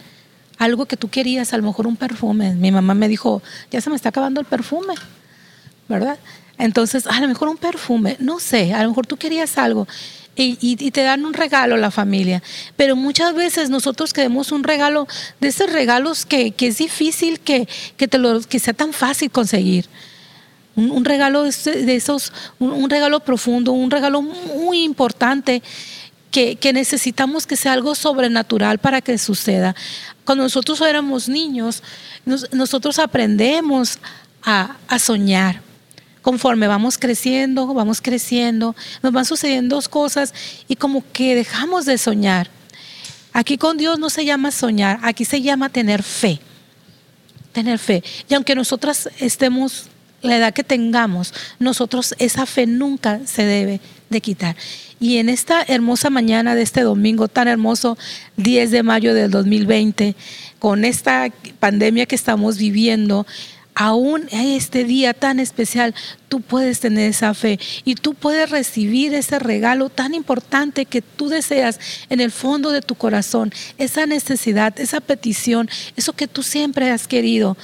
Algo 0.59 0.87
que 0.87 0.97
tú 0.97 1.09
querías, 1.09 1.53
a 1.53 1.57
lo 1.57 1.63
mejor 1.63 1.87
un 1.87 1.97
perfume. 1.97 2.55
Mi 2.55 2.73
mamá 2.73 2.95
me 2.95 3.07
dijo, 3.07 3.43
ya 3.71 3.81
se 3.81 3.91
me 3.91 3.97
está 3.97 4.09
acabando 4.09 4.41
el 4.41 4.47
perfume, 4.47 4.95
¿verdad? 5.89 6.19
Entonces, 6.59 7.07
a 7.07 7.21
lo 7.21 7.29
mejor 7.29 7.47
un 7.47 7.57
perfume, 7.59 8.17
no 8.19 8.41
sé, 8.41 8.75
a 8.75 8.83
lo 8.83 8.89
mejor 8.89 9.07
tú 9.07 9.17
querías 9.17 9.57
algo 9.59 9.87
y, 10.37 10.91
te 10.91 11.03
dan 11.03 11.25
un 11.25 11.35
regalo 11.35 11.77
la 11.77 11.91
familia. 11.91 12.43
Pero 12.77 12.97
muchas 12.97 13.35
veces 13.35 13.71
nosotros 13.71 14.13
queremos 14.13 14.53
un 14.53 14.65
regalo 14.65 15.07
de 15.41 15.49
esos 15.49 15.71
regalos 15.73 16.27
que, 16.27 16.55
es 16.59 16.79
difícil 16.79 17.41
que, 17.41 17.67
te 17.97 18.19
lo, 18.19 18.41
que 18.41 18.59
sea 18.59 18.75
tan 18.75 18.93
fácil 18.93 19.31
conseguir. 19.31 19.87
Un, 20.77 21.05
regalo 21.05 21.45
de 21.45 21.95
esos, 21.95 22.33
un, 22.59 22.91
regalo 22.91 23.21
profundo, 23.21 23.73
un 23.73 23.91
regalo 23.91 24.23
muy 24.23 24.83
importante 24.83 25.63
que, 26.31 26.59
necesitamos 26.73 27.47
que 27.47 27.57
sea 27.57 27.75
algo 27.75 27.95
sobrenatural 27.95 28.79
para 28.79 29.01
que 29.01 29.19
suceda. 29.19 29.77
Cuando 30.25 30.43
nosotros 30.43 30.81
éramos 30.81 31.29
niños, 31.29 31.83
nosotros 32.51 32.99
aprendemos 32.99 33.99
a, 34.43 34.77
a 34.89 34.99
soñar 34.99 35.61
conforme 36.25 36.67
vamos 36.69 36.97
creciendo, 36.97 37.67
vamos 37.75 38.01
creciendo, 38.01 38.75
nos 39.03 39.13
van 39.13 39.27
sucediendo 39.27 39.77
dos 39.77 39.91
cosas 39.91 40.33
y 40.67 40.77
como 40.77 41.05
que 41.13 41.35
dejamos 41.35 41.85
de 41.85 41.99
soñar. 41.99 42.49
Aquí 43.35 43.59
con 43.59 43.77
Dios 43.77 43.99
no 43.99 44.09
se 44.09 44.25
llama 44.25 44.51
soñar, 44.51 44.99
aquí 45.03 45.27
se 45.27 45.43
llama 45.43 45.69
tener 45.69 46.03
fe. 46.03 46.41
Tener 47.53 47.79
fe. 47.79 48.03
Y 48.27 48.33
aunque 48.33 48.55
nosotras 48.55 49.11
estemos, 49.21 49.89
la 50.23 50.39
edad 50.39 50.55
que 50.55 50.65
tengamos, 50.65 51.35
nosotros 51.59 52.15
esa 52.19 52.47
fe 52.47 52.67
nunca 52.67 53.21
se 53.27 53.45
debe 53.45 53.81
de 54.09 54.21
quitar. 54.23 54.57
Y 54.99 55.19
en 55.19 55.29
esta 55.29 55.63
hermosa 55.69 56.09
mañana 56.09 56.55
de 56.55 56.63
este 56.63 56.81
domingo 56.81 57.29
tan 57.29 57.49
hermoso, 57.49 57.99
10 58.39 58.71
de 58.71 58.83
mayo 58.83 59.13
del 59.13 59.31
2020, 59.31 60.17
con 60.59 60.87
esta 60.87 61.31
pandemia 61.61 62.07
que 62.07 62.15
estamos 62.15 62.57
viviendo, 62.57 63.27
aún 63.75 64.29
en 64.31 64.49
este 64.49 64.85
día 64.85 65.15
tan 65.15 65.41
especial, 65.41 65.95
tú 66.29 66.41
puedes 66.41 66.81
tener 66.81 67.11
esa 67.11 67.35
fe 67.35 67.59
y 67.85 67.97
tú 67.97 68.15
puedes 68.15 68.51
recibir 68.51 69.15
ese 69.15 69.39
regalo 69.39 69.89
tan 69.89 70.15
importante 70.15 70.87
que 70.87 71.03
tú 71.03 71.29
deseas 71.29 71.81
en 72.09 72.21
el 72.21 72.31
fondo 72.31 72.71
de 72.71 72.83
tu 72.83 72.95
corazón, 72.95 73.53
esa 73.79 74.07
necesidad, 74.07 74.79
esa 74.79 75.01
petición, 75.01 75.69
eso 75.97 76.13
que 76.13 76.29
tú 76.29 76.43
siempre 76.43 76.91
has 76.91 77.09
querido. 77.09 77.57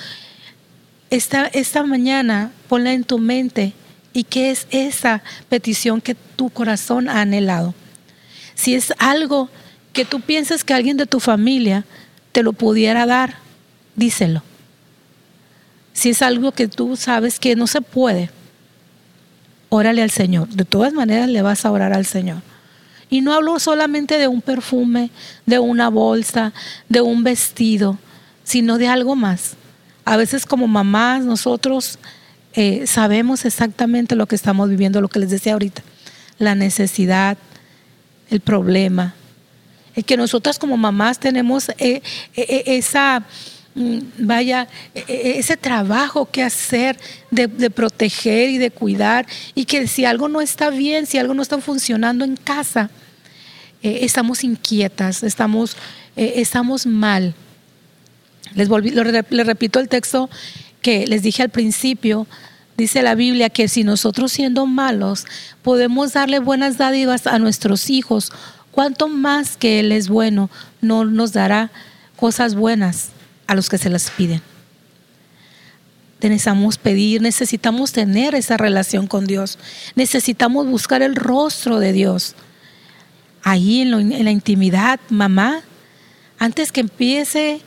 Esta, 1.11 1.47
esta 1.47 1.83
mañana 1.85 2.53
ponla 2.69 2.93
en 2.93 3.05
tu 3.05 3.19
mente 3.19 3.73
y 4.13 4.25
qué 4.25 4.51
es 4.51 4.67
esa 4.71 5.23
petición 5.49 6.01
que 6.01 6.15
tu 6.15 6.51
corazón 6.51 7.09
ha 7.09 7.21
anhelado. 7.21 7.75
Si 8.55 8.75
es 8.75 8.93
algo 8.99 9.49
que 9.93 10.05
tú 10.05 10.21
piensas 10.21 10.65
que 10.65 10.75
alguien 10.75 10.97
de 10.97 11.07
tu 11.07 11.21
familia 11.21 11.85
te 12.33 12.43
lo 12.43 12.53
pudiera 12.53 13.07
dar, 13.07 13.39
díselo 13.97 14.43
si 16.01 16.09
es 16.09 16.23
algo 16.23 16.53
que 16.53 16.67
tú 16.67 16.97
sabes 16.97 17.39
que 17.39 17.55
no 17.57 17.67
se 17.67 17.83
puede, 17.83 18.31
órale 19.69 20.01
al 20.01 20.11
Señor. 20.11 20.49
De 20.49 20.65
todas 20.65 20.95
maneras 20.95 21.29
le 21.29 21.43
vas 21.43 21.67
a 21.67 21.71
orar 21.71 21.93
al 21.93 22.07
Señor. 22.07 22.39
Y 23.11 23.21
no 23.21 23.35
hablo 23.35 23.59
solamente 23.61 24.17
de 24.17 24.27
un 24.27 24.41
perfume, 24.41 25.11
de 25.45 25.59
una 25.59 25.91
bolsa, 25.91 26.55
de 26.89 27.03
un 27.03 27.23
vestido, 27.23 27.99
sino 28.45 28.79
de 28.79 28.89
algo 28.89 29.15
más. 29.15 29.57
A 30.07 30.17
veces 30.17 30.47
como 30.47 30.67
mamás 30.69 31.23
nosotros 31.23 31.99
eh, 32.55 32.87
sabemos 32.87 33.45
exactamente 33.45 34.17
lo 34.17 34.25
que 34.25 34.37
estamos 34.37 34.71
viviendo, 34.71 35.03
lo 35.03 35.09
que 35.09 35.19
les 35.19 35.29
decía 35.29 35.53
ahorita, 35.53 35.83
la 36.39 36.55
necesidad, 36.55 37.37
el 38.31 38.41
problema. 38.41 39.13
Es 39.95 40.07
que 40.07 40.17
nosotras 40.17 40.59
como 40.59 40.79
mamás 40.79 41.19
tenemos 41.19 41.69
eh, 41.77 42.01
eh, 42.35 42.63
esa 42.65 43.23
vaya, 43.75 44.69
e, 44.95 45.05
e, 45.07 45.39
ese 45.39 45.57
trabajo 45.57 46.27
que 46.27 46.43
hacer 46.43 46.99
de, 47.31 47.49
proteger 47.71 48.51
y 48.51 48.59
de 48.59 48.71
cuidar 48.71 49.27
y 49.55 49.65
que 49.65 49.87
si 49.87 50.05
algo 50.05 50.29
no 50.29 50.41
está 50.41 50.71
bien, 50.71 51.07
si 51.07 51.19
algo 51.19 51.35
no 51.35 51.43
está 51.43 51.59
funcionando 51.59 52.25
en 52.25 52.37
casa, 52.37 52.91
eh, 53.83 54.01
estamos 54.03 54.45
inquietas, 54.45 55.23
estamos, 55.23 55.77
eh, 56.17 56.35
estamos 56.37 56.87
mal. 56.87 57.35
Les, 58.55 58.69
volví, 58.69 58.91
les 58.91 59.47
repito 59.47 59.79
el 59.79 59.89
texto 59.89 60.29
que 60.83 61.07
les 61.07 61.23
dije 61.23 61.43
al 61.43 61.51
principio, 61.51 62.27
dice 62.77 63.03
la 63.03 63.15
Biblia 63.15 63.51
que 63.51 63.69
si 63.69 63.85
nosotros 63.85 64.33
siendo 64.33 64.67
malos 64.67 65.27
podemos 65.63 66.13
darle 66.15 66.41
buenas 66.41 66.79
dádivas 66.79 67.27
a 67.27 67.39
nuestros 67.39 67.91
hijos, 67.91 68.33
cuanto 68.73 69.07
más 69.07 69.57
que 69.57 69.79
Él 69.79 69.93
es 69.93 70.09
bueno, 70.09 70.51
no 70.81 71.05
nos 71.05 71.33
dará 71.33 71.71
cosas 72.17 72.55
buenas 72.57 73.13
a 73.51 73.57
los 73.57 73.69
que 73.69 73.79
se 73.79 73.91
las 73.91 74.13
piden. 74.13 74.41
Necesitamos 76.23 76.79
pedir, 76.79 77.21
necesitamos 77.21 77.91
tener 77.91 78.37
esa 78.37 78.57
relación 78.57 79.09
con 79.09 79.27
Dios, 79.27 79.59
necesitamos 79.97 80.69
buscar 80.69 81.03
el 81.03 81.17
rostro 81.17 81.81
de 81.81 81.93
Dios. 81.93 82.37
Ahí 83.43 83.81
en, 83.81 84.25
la 84.25 84.31
intimidad, 84.31 85.01
mamá, 85.09 85.63
antes 86.39 86.71
que 86.71 86.81
empiece 86.81 87.61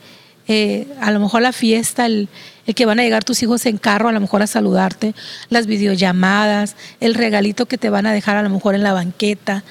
eh, 0.48 0.88
a 1.02 1.10
lo 1.10 1.20
mejor 1.20 1.42
la 1.42 1.52
fiesta, 1.52 2.06
el, 2.06 2.30
el 2.64 2.74
que 2.74 2.86
van 2.86 2.98
a 2.98 3.02
llegar 3.02 3.22
tus 3.22 3.42
hijos 3.42 3.66
en 3.66 3.76
carro 3.76 4.08
a 4.08 4.12
lo 4.12 4.20
mejor 4.20 4.40
a 4.40 4.46
saludarte, 4.46 5.14
las 5.50 5.66
videollamadas, 5.66 6.76
el 7.00 7.12
regalito 7.12 7.66
que 7.66 7.76
te 7.76 7.90
van 7.90 8.06
a 8.06 8.12
dejar 8.14 8.38
a 8.38 8.42
lo 8.42 8.48
mejor 8.48 8.74
en 8.74 8.84
la 8.84 8.94
banqueta, 8.94 9.64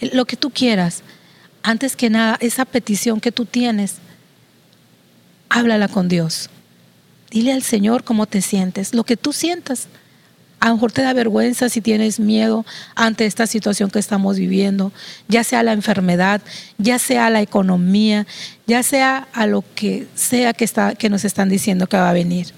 lo 0.00 0.24
que 0.24 0.36
tú 0.36 0.48
quieras. 0.48 1.02
Antes 1.62 1.96
que 1.96 2.08
nada, 2.08 2.38
esa 2.40 2.64
petición 2.64 3.20
que 3.20 3.30
tú 3.30 3.44
tienes, 3.44 3.96
háblala 5.50 5.88
con 5.88 6.08
Dios. 6.08 6.48
Dile 7.30 7.52
al 7.52 7.62
Señor 7.62 8.02
cómo 8.04 8.26
te 8.26 8.40
sientes, 8.40 8.94
lo 8.94 9.04
que 9.04 9.16
tú 9.16 9.34
sientas. 9.34 9.88
A 10.58 10.68
lo 10.68 10.74
mejor 10.74 10.92
te 10.92 11.00
da 11.00 11.14
vergüenza 11.14 11.70
si 11.70 11.80
tienes 11.80 12.20
miedo 12.20 12.66
ante 12.94 13.24
esta 13.24 13.46
situación 13.46 13.90
que 13.90 13.98
estamos 13.98 14.38
viviendo, 14.38 14.92
ya 15.26 15.42
sea 15.42 15.62
la 15.62 15.72
enfermedad, 15.72 16.42
ya 16.76 16.98
sea 16.98 17.30
la 17.30 17.40
economía, 17.40 18.26
ya 18.66 18.82
sea 18.82 19.28
a 19.32 19.46
lo 19.46 19.64
que 19.74 20.06
sea 20.14 20.52
que, 20.52 20.64
está, 20.64 20.94
que 20.94 21.08
nos 21.08 21.24
están 21.24 21.48
diciendo 21.48 21.86
que 21.86 21.96
va 21.96 22.10
a 22.10 22.14
venir. 22.14 22.48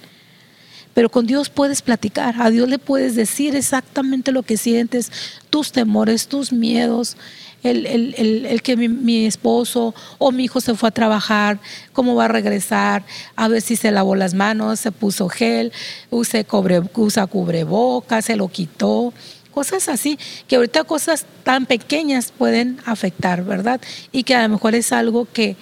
Pero 0.94 1.10
con 1.10 1.26
Dios 1.26 1.48
puedes 1.48 1.80
platicar, 1.80 2.34
a 2.42 2.50
Dios 2.50 2.68
le 2.68 2.78
puedes 2.78 3.14
decir 3.14 3.54
exactamente 3.54 4.32
lo 4.32 4.42
que 4.42 4.56
sientes, 4.56 5.12
tus 5.48 5.70
temores, 5.70 6.26
tus 6.26 6.52
miedos, 6.52 7.16
el, 7.62 8.60
que 8.62 8.76
mi, 8.76 9.26
esposo 9.26 9.94
o 10.18 10.32
mi 10.32 10.44
hijo 10.44 10.60
se 10.60 10.74
fue 10.74 10.88
a 10.88 10.92
trabajar, 10.92 11.58
cómo 11.92 12.14
va 12.14 12.24
a 12.26 12.28
regresar, 12.28 13.04
a 13.36 13.48
ver 13.48 13.62
si 13.62 13.76
se 13.76 13.90
lavó 13.90 14.14
las 14.16 14.34
manos, 14.34 14.80
se 14.80 14.92
puso 14.92 15.28
gel, 15.28 15.72
usa, 16.10 16.42
cubre, 16.44 16.82
usa 16.94 17.26
cubrebocas, 17.26 18.24
se 18.24 18.36
lo 18.36 18.48
quitó. 18.48 19.12
Cosas 19.52 19.88
así, 19.88 20.18
que 20.48 20.56
ahorita 20.56 20.84
cosas 20.84 21.26
tan 21.44 21.66
pequeñas 21.66 22.32
pueden 22.36 22.78
afectar, 22.86 23.44
¿verdad? 23.44 23.80
Y 24.10 24.22
que 24.22 24.34
a 24.34 24.42
lo 24.42 24.48
mejor 24.48 24.74
es 24.74 24.92
algo 24.92 25.28
que, 25.30 25.56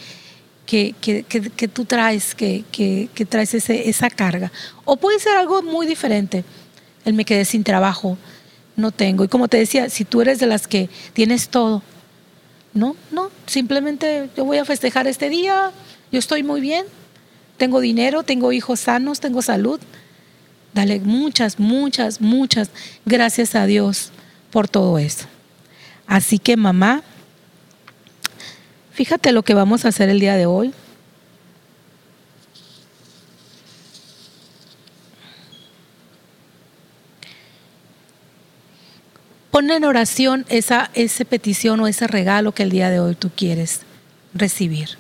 que, 0.65 0.95
que, 1.01 1.69
tú 1.69 1.85
traes, 1.85 2.37
que, 2.37 2.65
que, 2.71 3.27
traes 3.29 3.55
ese, 3.55 3.89
esa 3.89 4.09
carga. 4.09 4.53
O 4.85 4.97
puede 4.97 5.19
ser 5.19 5.37
algo 5.37 5.63
muy 5.63 5.87
diferente. 5.87 6.45
El 7.05 7.15
me 7.15 7.25
quedé 7.25 7.45
sin 7.45 7.65
trabajo, 7.65 8.17
no 8.81 8.91
tengo. 8.91 9.25
Y 9.25 9.29
como 9.29 9.49
te 9.49 9.59
decía, 9.59 9.89
si 9.91 10.05
tú 10.05 10.21
eres 10.21 10.39
de 10.41 10.47
las 10.47 10.67
que 10.67 10.89
tienes 11.13 11.49
todo, 11.49 11.83
no, 12.73 12.97
no, 13.11 13.31
simplemente 13.47 14.29
yo 14.37 14.45
voy 14.45 14.59
a 14.59 14.65
festejar 14.65 15.07
este 15.07 15.29
día, 15.29 15.73
yo 16.13 16.19
estoy 16.19 16.43
muy 16.43 16.61
bien, 16.61 16.85
tengo 17.57 17.81
dinero, 17.81 18.23
tengo 18.23 18.53
hijos 18.53 18.81
sanos, 18.81 19.21
tengo 19.21 19.43
salud. 19.43 19.81
Dale 20.73 21.01
muchas, 21.01 21.59
muchas, 21.59 22.21
muchas 22.21 22.71
gracias 23.05 23.55
a 23.55 23.67
Dios 23.67 24.13
por 24.51 24.69
todo 24.69 24.99
eso. 24.99 25.27
Así 26.07 26.39
que 26.39 26.57
mamá, 26.57 27.03
fíjate 28.93 29.33
lo 29.33 29.43
que 29.43 29.55
vamos 29.55 29.85
a 29.85 29.89
hacer 29.89 30.09
el 30.09 30.21
día 30.21 30.37
de 30.37 30.47
hoy. 30.47 30.73
En 39.71 39.85
oración 39.85 40.47
esa, 40.49 40.91
esa 40.95 41.25
petición 41.25 41.79
o 41.79 41.87
ese 41.87 42.09
regalo 42.09 42.51
que 42.53 42.65
el 42.65 42.71
día 42.71 42.91
de 42.91 42.99
hoy 42.99 43.15
tú 43.15 43.31
quieres 43.35 43.83
recibir. 44.35 44.91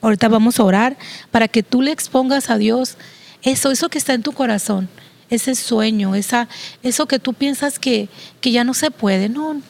Ahorita 0.00 0.28
vamos 0.28 0.58
a 0.58 0.64
orar 0.64 0.96
para 1.30 1.46
que 1.46 1.62
tú 1.62 1.80
le 1.80 1.92
expongas 1.92 2.50
a 2.50 2.58
Dios 2.58 2.96
eso, 3.42 3.70
eso 3.70 3.88
que 3.88 3.98
está 3.98 4.14
en 4.14 4.24
tu 4.24 4.32
corazón, 4.32 4.88
ese 5.30 5.54
sueño, 5.54 6.16
esa, 6.16 6.48
eso 6.82 7.06
que 7.06 7.20
tú 7.20 7.34
piensas 7.34 7.78
que, 7.78 8.08
que 8.40 8.50
ya 8.50 8.64
no 8.64 8.74
se 8.74 8.90
puede. 8.90 9.28
No, 9.28 9.60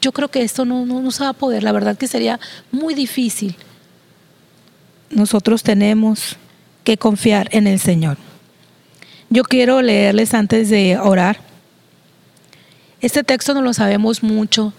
yo 0.00 0.12
creo 0.12 0.28
que 0.28 0.42
esto 0.42 0.64
no, 0.64 0.86
no, 0.86 1.02
no 1.02 1.10
se 1.10 1.22
va 1.22 1.30
a 1.30 1.34
poder. 1.34 1.62
La 1.62 1.72
verdad 1.72 1.98
que 1.98 2.08
sería 2.08 2.40
muy 2.72 2.94
difícil. 2.94 3.54
Nosotros 5.10 5.62
tenemos 5.62 6.36
que 6.84 6.96
confiar 6.96 7.48
en 7.52 7.66
el 7.66 7.78
Señor. 7.78 8.16
Yo 9.28 9.44
quiero 9.44 9.82
leerles 9.82 10.32
antes 10.32 10.70
de 10.70 10.98
orar 10.98 11.53
este 13.04 13.22
texto 13.22 13.52
no 13.52 13.60
lo 13.60 13.74
sabemos 13.74 14.22
mucho, 14.22 14.72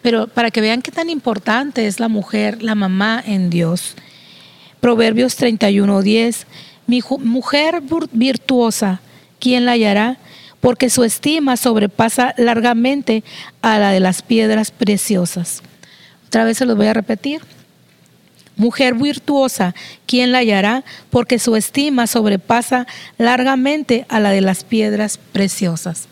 pero 0.00 0.28
para 0.28 0.50
que 0.50 0.62
vean 0.62 0.80
qué 0.80 0.90
tan 0.90 1.10
importante 1.10 1.86
es 1.86 2.00
la 2.00 2.08
mujer, 2.08 2.62
la 2.62 2.74
mamá 2.74 3.22
en 3.24 3.50
Dios. 3.50 3.96
Proverbios 4.80 5.36
31:10, 5.36 6.46
mi 6.86 7.02
mujer 7.20 7.82
virtuosa, 8.12 9.02
¿quién 9.40 9.66
la 9.66 9.72
hallará? 9.72 10.16
Porque 10.60 10.88
su 10.88 11.04
estima 11.04 11.58
sobrepasa 11.58 12.34
largamente 12.38 13.22
a 13.60 13.78
la 13.78 13.90
de 13.90 14.00
las 14.00 14.22
piedras 14.22 14.70
preciosas. 14.70 15.62
Otra 16.26 16.44
vez 16.44 16.56
se 16.56 16.64
los 16.64 16.78
voy 16.78 16.86
a 16.86 16.94
repetir. 16.94 17.42
Mujer 18.56 18.94
virtuosa, 18.94 19.74
¿quién 20.06 20.32
la 20.32 20.38
hallará? 20.38 20.82
Porque 21.10 21.38
su 21.38 21.56
estima 21.56 22.06
sobrepasa 22.06 22.86
largamente 23.18 24.06
a 24.08 24.18
la 24.18 24.30
de 24.30 24.40
las 24.40 24.64
piedras 24.64 25.18
preciosas 25.32 26.08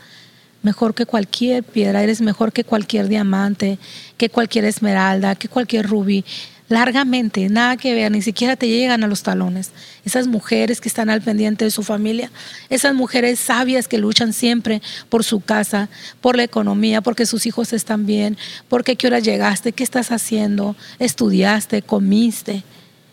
mejor 0.63 0.95
que 0.95 1.07
cualquier 1.07 1.65
piedra, 1.65 2.03
eres 2.03 2.21
mejor 2.21 2.53
que 2.53 2.65
cualquier 2.65 3.09
diamante, 3.09 3.79
que 4.17 4.31
cualquier 4.31 4.65
esmeralda, 4.65 5.35
que 5.35 5.49
cualquier 5.49 5.87
rubí. 5.87 6.25
Largamente, 6.69 7.51
nada 7.51 7.77
que 7.77 7.93
ver, 7.93 8.11
ni 8.11 8.23
siquiera 8.23 8.57
te 8.57 8.67
llegan 8.67 9.05
a 9.05 9.07
los 9.07 9.23
talones. 9.23 9.73
Esas 10.07 10.27
mujeres 10.27 10.81
que 10.81 10.89
están 10.89 11.11
al 11.11 11.21
pendiente 11.21 11.67
de 11.67 11.71
su 11.71 11.83
familia, 11.83 12.31
esas 12.71 12.95
mujeres 12.95 13.41
sabias 13.41 13.89
que 13.89 13.99
luchan 13.99 14.33
siempre 14.33 14.81
por 15.11 15.23
su 15.23 15.41
casa, 15.41 15.91
por 16.23 16.37
la 16.37 16.45
economía, 16.45 17.03
porque 17.03 17.27
sus 17.27 17.45
hijos 17.45 17.75
están 17.75 18.07
bien, 18.07 18.39
porque 18.69 18.97
qué 18.97 19.09
hora 19.09 19.19
llegaste, 19.19 19.73
qué 19.73 19.85
estás 19.85 20.13
haciendo, 20.13 20.75
estudiaste, 20.99 21.83
comiste. 21.83 22.63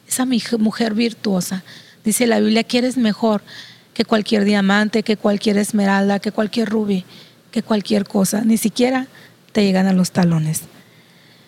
Esa 0.07 0.25
mujer 0.25 0.93
virtuosa, 0.93 1.63
dice 2.05 2.27
la 2.27 2.39
Biblia, 2.39 2.63
que 2.63 2.77
eres 2.77 2.95
mejor 2.95 3.41
que 3.93 4.05
cualquier 4.05 4.45
diamante, 4.45 5.03
que 5.03 5.17
cualquier 5.17 5.57
esmeralda, 5.57 6.19
que 6.19 6.31
cualquier 6.31 6.69
rubí 6.69 7.03
que 7.51 7.63
cualquier 7.63 8.05
cosa, 8.05 8.41
ni 8.41 8.57
siquiera 8.57 9.07
te 9.51 9.63
llegan 9.63 9.87
a 9.87 9.93
los 9.93 10.11
talones. 10.11 10.61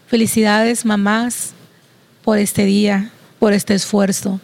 Felicidades 0.08 0.86
mamás 0.86 1.54
por 2.24 2.38
este 2.38 2.66
día, 2.66 3.12
por 3.40 3.54
este 3.54 3.74
esfuerzo, 3.74 4.40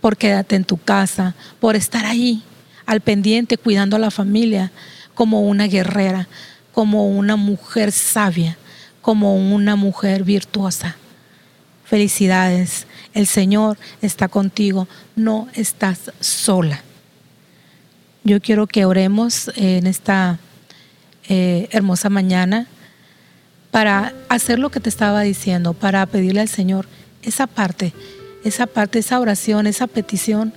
por 0.00 0.16
quedarte 0.16 0.56
en 0.56 0.64
tu 0.64 0.76
casa, 0.76 1.34
por 1.60 1.76
estar 1.76 2.04
ahí 2.04 2.42
al 2.86 3.00
pendiente 3.00 3.56
cuidando 3.56 3.96
a 3.96 4.00
la 4.00 4.10
familia 4.10 4.70
como 5.14 5.42
una 5.42 5.66
guerrera, 5.66 6.28
como 6.72 7.08
una 7.08 7.36
mujer 7.36 7.92
sabia, 7.92 8.58
como 9.00 9.36
una 9.36 9.76
mujer 9.76 10.24
virtuosa. 10.24 10.96
Felicidades, 11.84 12.86
el 13.12 13.26
Señor 13.26 13.78
está 14.02 14.28
contigo, 14.28 14.88
no 15.14 15.48
estás 15.54 16.10
sola. 16.20 16.82
Yo 18.24 18.40
quiero 18.40 18.66
que 18.66 18.86
oremos 18.86 19.50
en 19.54 19.86
esta 19.86 20.38
eh, 21.28 21.68
hermosa 21.70 22.10
mañana 22.10 22.66
para 23.70 24.14
hacer 24.28 24.58
lo 24.58 24.70
que 24.70 24.78
te 24.78 24.88
estaba 24.88 25.22
diciendo, 25.22 25.72
para 25.72 26.04
pedirle 26.06 26.40
al 26.40 26.48
Señor 26.48 26.86
esa 27.22 27.46
parte, 27.46 27.92
esa 28.44 28.66
parte, 28.66 28.98
esa 28.98 29.18
oración, 29.18 29.66
esa 29.66 29.86
petición 29.86 30.52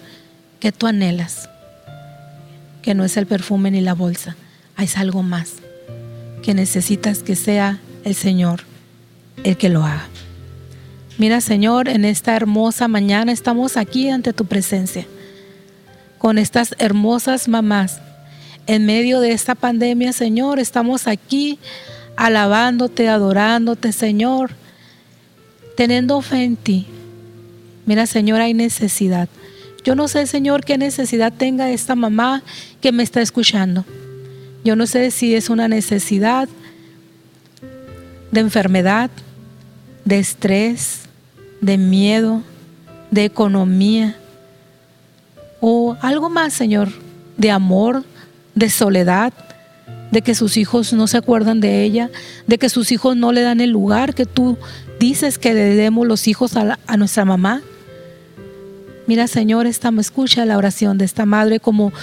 que 0.60 0.72
tú 0.72 0.88
anhelas, 0.88 1.50
que 2.82 2.94
no 2.94 3.04
es 3.06 3.18
el 3.18 3.26
perfume 3.26 3.72
ni 3.72 3.82
la 3.82 3.94
bolsa, 3.94 4.36
es 4.78 4.98
algo 4.98 5.24
más, 5.24 5.54
que 6.44 6.54
necesitas 6.54 7.24
que 7.24 7.36
sea 7.36 7.80
el 8.04 8.14
Señor 8.14 8.62
el 9.44 9.58
que 9.58 9.70
lo 9.70 9.84
haga. 9.84 10.08
Mira 11.18 11.42
Señor, 11.42 11.88
en 11.88 12.06
esta 12.06 12.36
hermosa 12.36 12.88
mañana 12.88 13.32
estamos 13.32 13.78
aquí 13.78 14.10
ante 14.10 14.34
tu 14.34 14.46
presencia, 14.46 15.08
con 16.18 16.38
estas 16.38 16.76
hermosas 16.78 17.48
mamás 17.48 18.02
en 18.68 18.86
medio 18.86 19.22
de 19.22 19.32
esta 19.32 19.56
pandemia, 19.56 20.12
Señor, 20.12 20.60
estamos 20.60 21.08
aquí 21.08 21.58
alabándote, 22.18 23.08
adorándote, 23.08 23.94
Señor, 23.94 24.52
teniendo 25.76 26.22
fe 26.22 26.44
en 26.44 26.58
ti. 26.58 26.86
Mira, 27.86 28.06
Señor, 28.06 28.42
hay 28.42 28.54
necesidad. 28.54 29.30
Yo 29.86 29.96
no 29.96 30.10
sé, 30.10 30.28
Señor, 30.28 30.66
qué 30.66 30.78
necesidad 30.78 31.32
tenga 31.32 31.72
esta 31.72 31.96
mamá 31.96 32.44
que 32.82 32.92
me 32.92 33.04
está 33.04 33.22
escuchando. 33.22 33.86
Yo 34.66 34.76
no 34.76 34.86
sé 34.86 35.12
si 35.12 35.34
es 35.34 35.50
una 35.50 35.70
necesidad 35.70 36.50
de 38.32 38.40
enfermedad, 38.42 39.10
de 40.04 40.20
estrés, 40.20 41.04
de 41.62 41.78
miedo, 41.78 42.44
de 43.12 43.24
economía. 43.24 44.18
o 45.62 45.98
algo 46.02 46.30
más, 46.30 46.54
Señor, 46.54 46.90
de 47.38 47.50
amor, 47.50 48.04
de 48.58 48.72
soledad, 48.72 49.34
de 50.12 50.22
que 50.24 50.34
sus 50.34 50.58
hijos 50.58 50.92
no 50.94 51.06
se 51.06 51.18
acuerdan 51.18 51.60
de 51.60 51.84
ella, 51.84 52.10
de 52.48 52.58
que 52.58 52.70
sus 52.70 52.92
hijos 52.92 53.16
no 53.16 53.32
le 53.32 53.42
dan 53.42 53.62
el 53.62 53.70
lugar 53.70 54.16
que 54.16 54.26
tú 54.26 54.58
dices 55.00 55.38
que 55.38 55.54
le 55.54 55.76
demos 55.76 56.08
los 56.08 56.28
hijos 56.28 56.58
a, 56.58 56.80
a 56.88 56.98
nuestra 56.98 57.24
mamá. 57.24 57.62
Mira, 59.06 59.28
Señor, 59.28 59.68
esta, 59.68 59.92
escucha 60.00 60.46
la 60.46 60.58
oración 60.58 60.98
de 60.98 61.06
esta 61.06 61.26
madre 61.26 61.60
como 61.60 61.94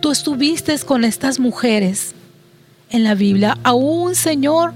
tú 0.00 0.10
estuviste 0.10 0.76
con 0.78 1.04
estas 1.04 1.38
mujeres 1.38 2.14
en 2.88 3.04
la 3.04 3.14
Biblia. 3.14 3.58
Aún, 3.62 4.14
Señor, 4.14 4.72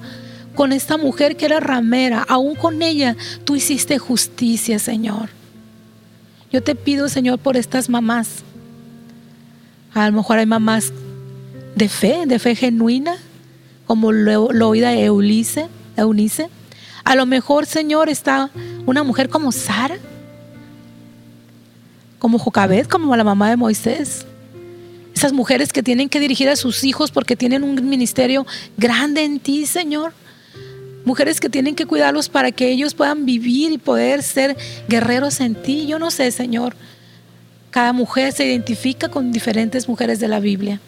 con 0.55 0.73
esta 0.73 0.99
mujer 0.99 1.37
que 1.37 1.47
era 1.47 1.59
ramera, 1.59 2.25
aún 2.29 2.55
con 2.55 2.83
ella 2.83 3.17
tú 3.45 3.57
hiciste 3.57 3.99
justicia, 3.99 4.79
Señor. 4.79 5.31
Yo 6.53 6.63
te 6.63 6.75
pido, 6.75 7.09
Señor, 7.09 7.39
por 7.39 7.57
estas 7.57 7.89
mamás. 7.89 8.45
A 9.95 10.07
lo 10.11 10.17
mejor 10.17 10.39
hay 10.39 10.47
mamás 10.47 10.93
de 11.75 11.89
fe, 11.89 12.27
de 12.27 12.39
fe 12.39 12.55
genuina, 12.55 13.17
como 13.87 14.13
lo, 14.13 14.51
lo 14.53 14.69
oída 14.69 14.93
Eunice. 14.95 15.69
A 17.05 17.15
lo 17.15 17.27
mejor, 17.27 17.67
Señor, 17.67 18.09
está 18.09 18.51
una 18.87 19.03
mujer 19.03 19.29
como 19.29 19.53
Sara, 19.53 19.99
como 22.19 22.39
Jocabet, 22.39 22.89
como 22.89 23.15
la 23.17 23.25
mamá 23.25 23.51
de 23.51 23.57
Moisés. 23.57 24.25
Esas 25.15 25.33
mujeres 25.33 25.73
que 25.73 25.83
tienen 25.83 26.09
que 26.09 26.19
dirigir 26.19 26.49
a 26.49 26.57
sus 26.57 26.83
hijos 26.83 27.11
porque 27.11 27.37
tienen 27.37 27.63
un 27.63 27.89
ministerio 27.89 28.47
grande 28.77 29.23
en 29.23 29.39
ti, 29.39 29.67
Señor. 29.67 30.13
Mujeres 31.05 31.39
que 31.39 31.51
tienen 31.51 31.75
que 31.75 31.85
cuidarlos 31.85 32.31
para 32.31 32.51
que 32.51 32.71
ellos 32.71 32.95
puedan 32.95 33.27
vivir 33.27 33.73
y 33.73 33.79
poder 33.79 34.23
ser 34.23 34.57
guerreros 34.89 35.41
en 35.41 35.55
ti. 35.55 35.87
Yo 35.87 35.99
no 35.99 36.11
sé, 36.11 36.31
Señor. 36.31 36.75
Cada 37.71 37.93
mujer 37.93 38.33
se 38.33 38.47
identifica 38.47 39.09
con 39.09 39.31
diferentes 39.31 39.87
mujeres 39.89 40.19
de 40.19 40.29
la 40.29 40.41
Biblia. 40.41 40.81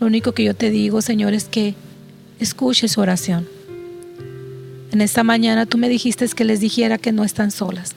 Lo 0.00 0.06
único 0.06 0.32
que 0.32 0.44
yo 0.44 0.54
te 0.54 0.70
digo, 0.70 1.02
Señor, 1.02 1.34
es 1.34 1.44
que 1.44 1.74
escuche 2.38 2.88
su 2.88 3.00
oración. 3.00 3.48
En 4.92 5.00
esta 5.00 5.24
mañana 5.24 5.66
tú 5.66 5.76
me 5.76 5.88
dijiste 5.88 6.26
que 6.28 6.44
les 6.44 6.60
dijera 6.60 6.98
que 6.98 7.12
no 7.12 7.24
están 7.24 7.50
solas, 7.50 7.94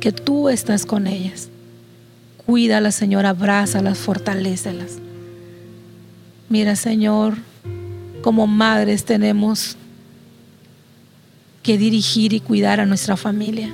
que 0.00 0.10
tú 0.10 0.48
estás 0.48 0.86
con 0.86 1.06
ellas. 1.06 1.48
Cuídalas, 2.46 2.94
Señor, 2.94 3.26
abrázalas, 3.26 3.98
fortalécelas. 3.98 4.98
Mira, 6.48 6.76
Señor, 6.76 7.36
como 8.22 8.46
madres 8.46 9.04
tenemos 9.04 9.76
que 11.62 11.78
dirigir 11.78 12.32
y 12.32 12.40
cuidar 12.40 12.80
a 12.80 12.86
nuestra 12.86 13.16
familia. 13.16 13.72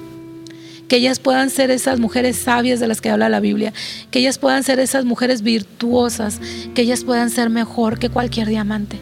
Que 0.90 0.96
ellas 0.96 1.20
puedan 1.20 1.50
ser 1.50 1.70
esas 1.70 2.00
mujeres 2.00 2.36
sabias 2.36 2.80
de 2.80 2.88
las 2.88 3.00
que 3.00 3.10
habla 3.10 3.28
la 3.28 3.38
Biblia. 3.38 3.72
Que 4.10 4.18
ellas 4.18 4.38
puedan 4.38 4.64
ser 4.64 4.80
esas 4.80 5.04
mujeres 5.04 5.42
virtuosas. 5.42 6.40
Que 6.74 6.82
ellas 6.82 7.04
puedan 7.04 7.30
ser 7.30 7.48
mejor 7.48 8.00
que 8.00 8.08
cualquier 8.08 8.48
diamante. 8.48 8.98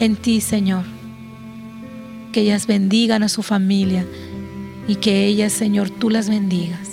En 0.00 0.16
ti, 0.16 0.40
Señor. 0.40 0.82
Que 2.32 2.40
ellas 2.40 2.66
bendigan 2.66 3.22
a 3.22 3.28
su 3.28 3.44
familia. 3.44 4.04
Y 4.88 4.96
que 4.96 5.24
ellas, 5.24 5.52
Señor, 5.52 5.88
tú 5.88 6.10
las 6.10 6.28
bendigas. 6.28 6.88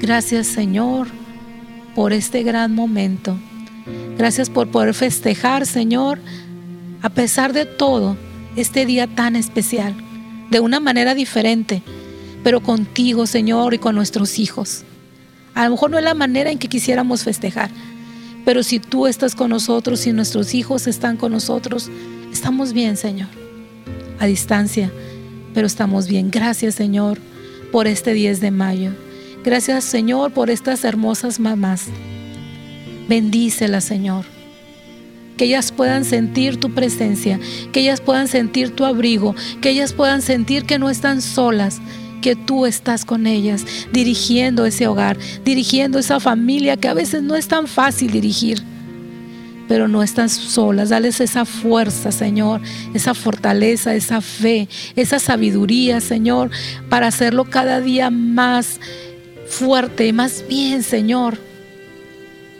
Gracias, 0.00 0.46
Señor, 0.46 1.08
por 1.96 2.12
este 2.12 2.44
gran 2.44 2.72
momento. 2.72 3.36
Gracias 4.16 4.48
por 4.48 4.68
poder 4.68 4.94
festejar, 4.94 5.66
Señor, 5.66 6.20
a 7.02 7.08
pesar 7.08 7.52
de 7.52 7.66
todo 7.66 8.16
este 8.54 8.86
día 8.86 9.08
tan 9.08 9.34
especial, 9.34 9.92
de 10.50 10.60
una 10.60 10.78
manera 10.78 11.16
diferente, 11.16 11.82
pero 12.46 12.60
contigo, 12.60 13.26
Señor, 13.26 13.74
y 13.74 13.78
con 13.78 13.96
nuestros 13.96 14.38
hijos. 14.38 14.84
A 15.52 15.64
lo 15.64 15.72
mejor 15.72 15.90
no 15.90 15.98
es 15.98 16.04
la 16.04 16.14
manera 16.14 16.48
en 16.48 16.60
que 16.60 16.68
quisiéramos 16.68 17.24
festejar, 17.24 17.72
pero 18.44 18.62
si 18.62 18.78
tú 18.78 19.08
estás 19.08 19.34
con 19.34 19.50
nosotros 19.50 20.06
y 20.06 20.12
nuestros 20.12 20.54
hijos 20.54 20.86
están 20.86 21.16
con 21.16 21.32
nosotros, 21.32 21.90
estamos 22.32 22.72
bien, 22.72 22.96
Señor. 22.96 23.30
A 24.20 24.26
distancia, 24.26 24.92
pero 25.54 25.66
estamos 25.66 26.06
bien. 26.06 26.30
Gracias, 26.30 26.76
Señor, 26.76 27.18
por 27.72 27.88
este 27.88 28.14
10 28.14 28.40
de 28.40 28.52
mayo. 28.52 28.92
Gracias, 29.42 29.82
Señor, 29.82 30.30
por 30.30 30.48
estas 30.48 30.84
hermosas 30.84 31.40
mamás. 31.40 31.86
Bendícelas, 33.08 33.82
Señor 33.82 34.24
que 35.36 35.44
ellas 35.44 35.70
puedan 35.70 36.06
sentir 36.06 36.58
tu 36.58 36.72
presencia, 36.72 37.38
que 37.70 37.80
ellas 37.80 38.00
puedan 38.00 38.26
sentir 38.26 38.70
tu 38.70 38.86
abrigo, 38.86 39.34
que 39.60 39.68
ellas 39.68 39.92
puedan 39.92 40.22
sentir 40.22 40.64
que 40.64 40.78
no 40.78 40.88
están 40.88 41.20
solas, 41.20 41.82
que 42.20 42.36
tú 42.36 42.66
estás 42.66 43.04
con 43.04 43.26
ellas, 43.26 43.64
dirigiendo 43.92 44.66
ese 44.66 44.86
hogar, 44.86 45.16
dirigiendo 45.44 45.98
esa 45.98 46.20
familia 46.20 46.76
que 46.76 46.88
a 46.88 46.94
veces 46.94 47.22
no 47.22 47.34
es 47.36 47.48
tan 47.48 47.66
fácil 47.66 48.10
dirigir. 48.10 48.62
Pero 49.68 49.88
no 49.88 50.02
están 50.02 50.28
solas, 50.28 50.90
dales 50.90 51.20
esa 51.20 51.44
fuerza, 51.44 52.12
Señor, 52.12 52.60
esa 52.94 53.14
fortaleza, 53.14 53.94
esa 53.94 54.20
fe, 54.20 54.68
esa 54.94 55.18
sabiduría, 55.18 56.00
Señor, 56.00 56.50
para 56.88 57.08
hacerlo 57.08 57.44
cada 57.44 57.80
día 57.80 58.10
más 58.10 58.80
fuerte, 59.48 60.12
más 60.12 60.44
bien, 60.48 60.82
Señor, 60.82 61.38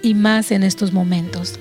y 0.03 0.15
más 0.15 0.51
en 0.51 0.63
estos 0.65 0.93
momentos 0.93 1.61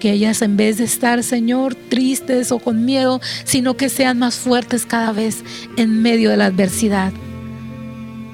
que 0.00 0.10
ellas 0.10 0.42
en 0.42 0.56
vez 0.56 0.78
de 0.78 0.84
estar, 0.84 1.22
Señor, 1.22 1.76
tristes 1.76 2.50
o 2.50 2.58
con 2.58 2.84
miedo, 2.84 3.20
sino 3.44 3.76
que 3.76 3.88
sean 3.88 4.18
más 4.18 4.34
fuertes 4.34 4.84
cada 4.84 5.12
vez 5.12 5.44
en 5.76 6.02
medio 6.02 6.30
de 6.30 6.36
la 6.36 6.46
adversidad. 6.46 7.12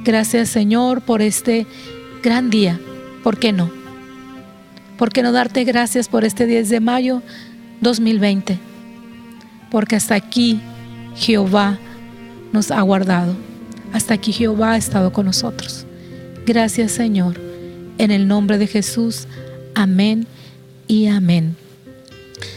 Gracias, 0.02 0.48
Señor, 0.48 1.02
por 1.02 1.20
este 1.20 1.66
gran 2.22 2.48
día. 2.48 2.80
¿Por 3.22 3.38
qué 3.38 3.52
no? 3.52 3.70
¿Por 4.96 5.12
qué 5.12 5.22
no 5.22 5.32
darte 5.32 5.64
gracias 5.64 6.08
por 6.08 6.24
este 6.24 6.46
10 6.46 6.70
de 6.70 6.80
mayo 6.80 7.22
2020? 7.82 8.58
Porque 9.70 9.96
hasta 9.96 10.14
aquí 10.14 10.60
Jehová 11.16 11.78
nos 12.52 12.70
ha 12.70 12.80
guardado. 12.80 13.36
Hasta 13.92 14.14
aquí 14.14 14.32
Jehová 14.32 14.72
ha 14.72 14.76
estado 14.76 15.12
con 15.12 15.26
nosotros. 15.26 15.84
Gracias, 16.46 16.92
Señor. 16.92 17.38
En 17.98 18.10
el 18.10 18.28
nombre 18.28 18.56
de 18.56 18.68
Jesús. 18.68 19.26
Amén 19.74 20.26
y 20.86 21.06
amén. 21.06 21.56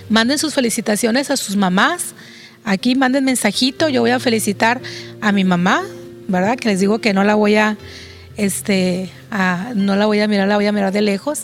Manden 0.10 0.38
sus 0.40 0.54
felicitaciones 0.54 1.30
a 1.30 1.38
sus 1.38 1.56
mamás. 1.56 2.14
Aquí 2.64 2.96
manden 2.96 3.26
mensajito. 3.26 3.90
Yo 3.90 4.02
voy 4.02 4.12
a 4.12 4.20
felicitar 4.20 4.82
a 5.22 5.32
mi 5.32 5.44
mamá, 5.44 5.84
¿verdad? 6.28 6.58
Que 6.58 6.70
les 6.70 6.80
digo 6.80 7.00
que 7.00 7.14
no 7.14 7.24
la 7.24 7.36
voy 7.36 7.56
a, 7.56 7.78
este, 8.38 9.10
no 9.76 9.96
la 9.96 10.06
voy 10.06 10.20
a 10.20 10.28
mirar, 10.28 10.48
la 10.48 10.56
voy 10.56 10.66
a 10.66 10.72
mirar 10.72 10.92
de 10.92 11.02
lejos. 11.02 11.44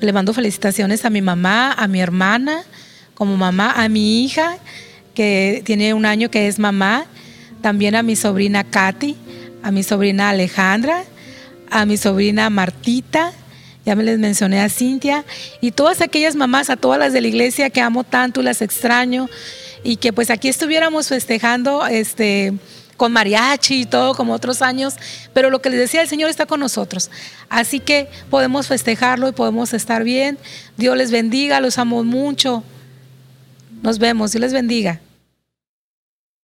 Le 0.00 0.12
mando 0.12 0.32
felicitaciones 0.34 1.04
a 1.04 1.10
mi 1.10 1.22
mamá, 1.22 1.72
a 1.72 1.88
mi 1.88 2.00
hermana, 2.00 2.62
como 3.14 3.36
mamá, 3.36 3.72
a 3.72 3.88
mi 3.88 4.24
hija, 4.24 4.58
que 5.14 5.62
tiene 5.64 5.94
un 5.94 6.04
año 6.04 6.30
que 6.30 6.48
es 6.48 6.58
mamá, 6.58 7.06
también 7.62 7.94
a 7.96 8.02
mi 8.02 8.14
sobrina 8.14 8.62
Katy, 8.64 9.16
a 9.62 9.70
mi 9.70 9.82
sobrina 9.82 10.28
Alejandra, 10.28 11.04
a 11.70 11.86
mi 11.86 11.96
sobrina 11.96 12.50
Martita, 12.50 13.32
ya 13.86 13.94
me 13.94 14.02
les 14.02 14.18
mencioné 14.18 14.60
a 14.60 14.68
Cintia 14.68 15.24
y 15.60 15.70
todas 15.70 16.00
aquellas 16.00 16.34
mamás, 16.34 16.70
a 16.70 16.76
todas 16.76 16.98
las 16.98 17.12
de 17.12 17.20
la 17.20 17.28
iglesia 17.28 17.70
que 17.70 17.80
amo 17.80 18.02
tanto, 18.02 18.42
las 18.42 18.60
extraño 18.60 19.28
y 19.84 19.96
que 19.96 20.12
pues 20.12 20.28
aquí 20.30 20.48
estuviéramos 20.48 21.08
festejando 21.08 21.86
este 21.86 22.52
con 22.96 23.12
mariachi 23.12 23.82
y 23.82 23.86
todo 23.86 24.14
como 24.14 24.32
otros 24.32 24.62
años, 24.62 24.94
pero 25.32 25.50
lo 25.50 25.60
que 25.60 25.70
les 25.70 25.78
decía, 25.78 26.00
el 26.02 26.08
Señor 26.08 26.30
está 26.30 26.46
con 26.46 26.60
nosotros. 26.60 27.10
Así 27.48 27.78
que 27.78 28.08
podemos 28.30 28.66
festejarlo 28.66 29.28
y 29.28 29.32
podemos 29.32 29.72
estar 29.74 30.02
bien. 30.02 30.38
Dios 30.76 30.96
les 30.96 31.10
bendiga, 31.10 31.60
los 31.60 31.78
amo 31.78 32.02
mucho. 32.04 32.64
Nos 33.82 33.98
vemos, 33.98 34.32
Dios 34.32 34.40
les 34.40 34.52
bendiga. 34.52 35.00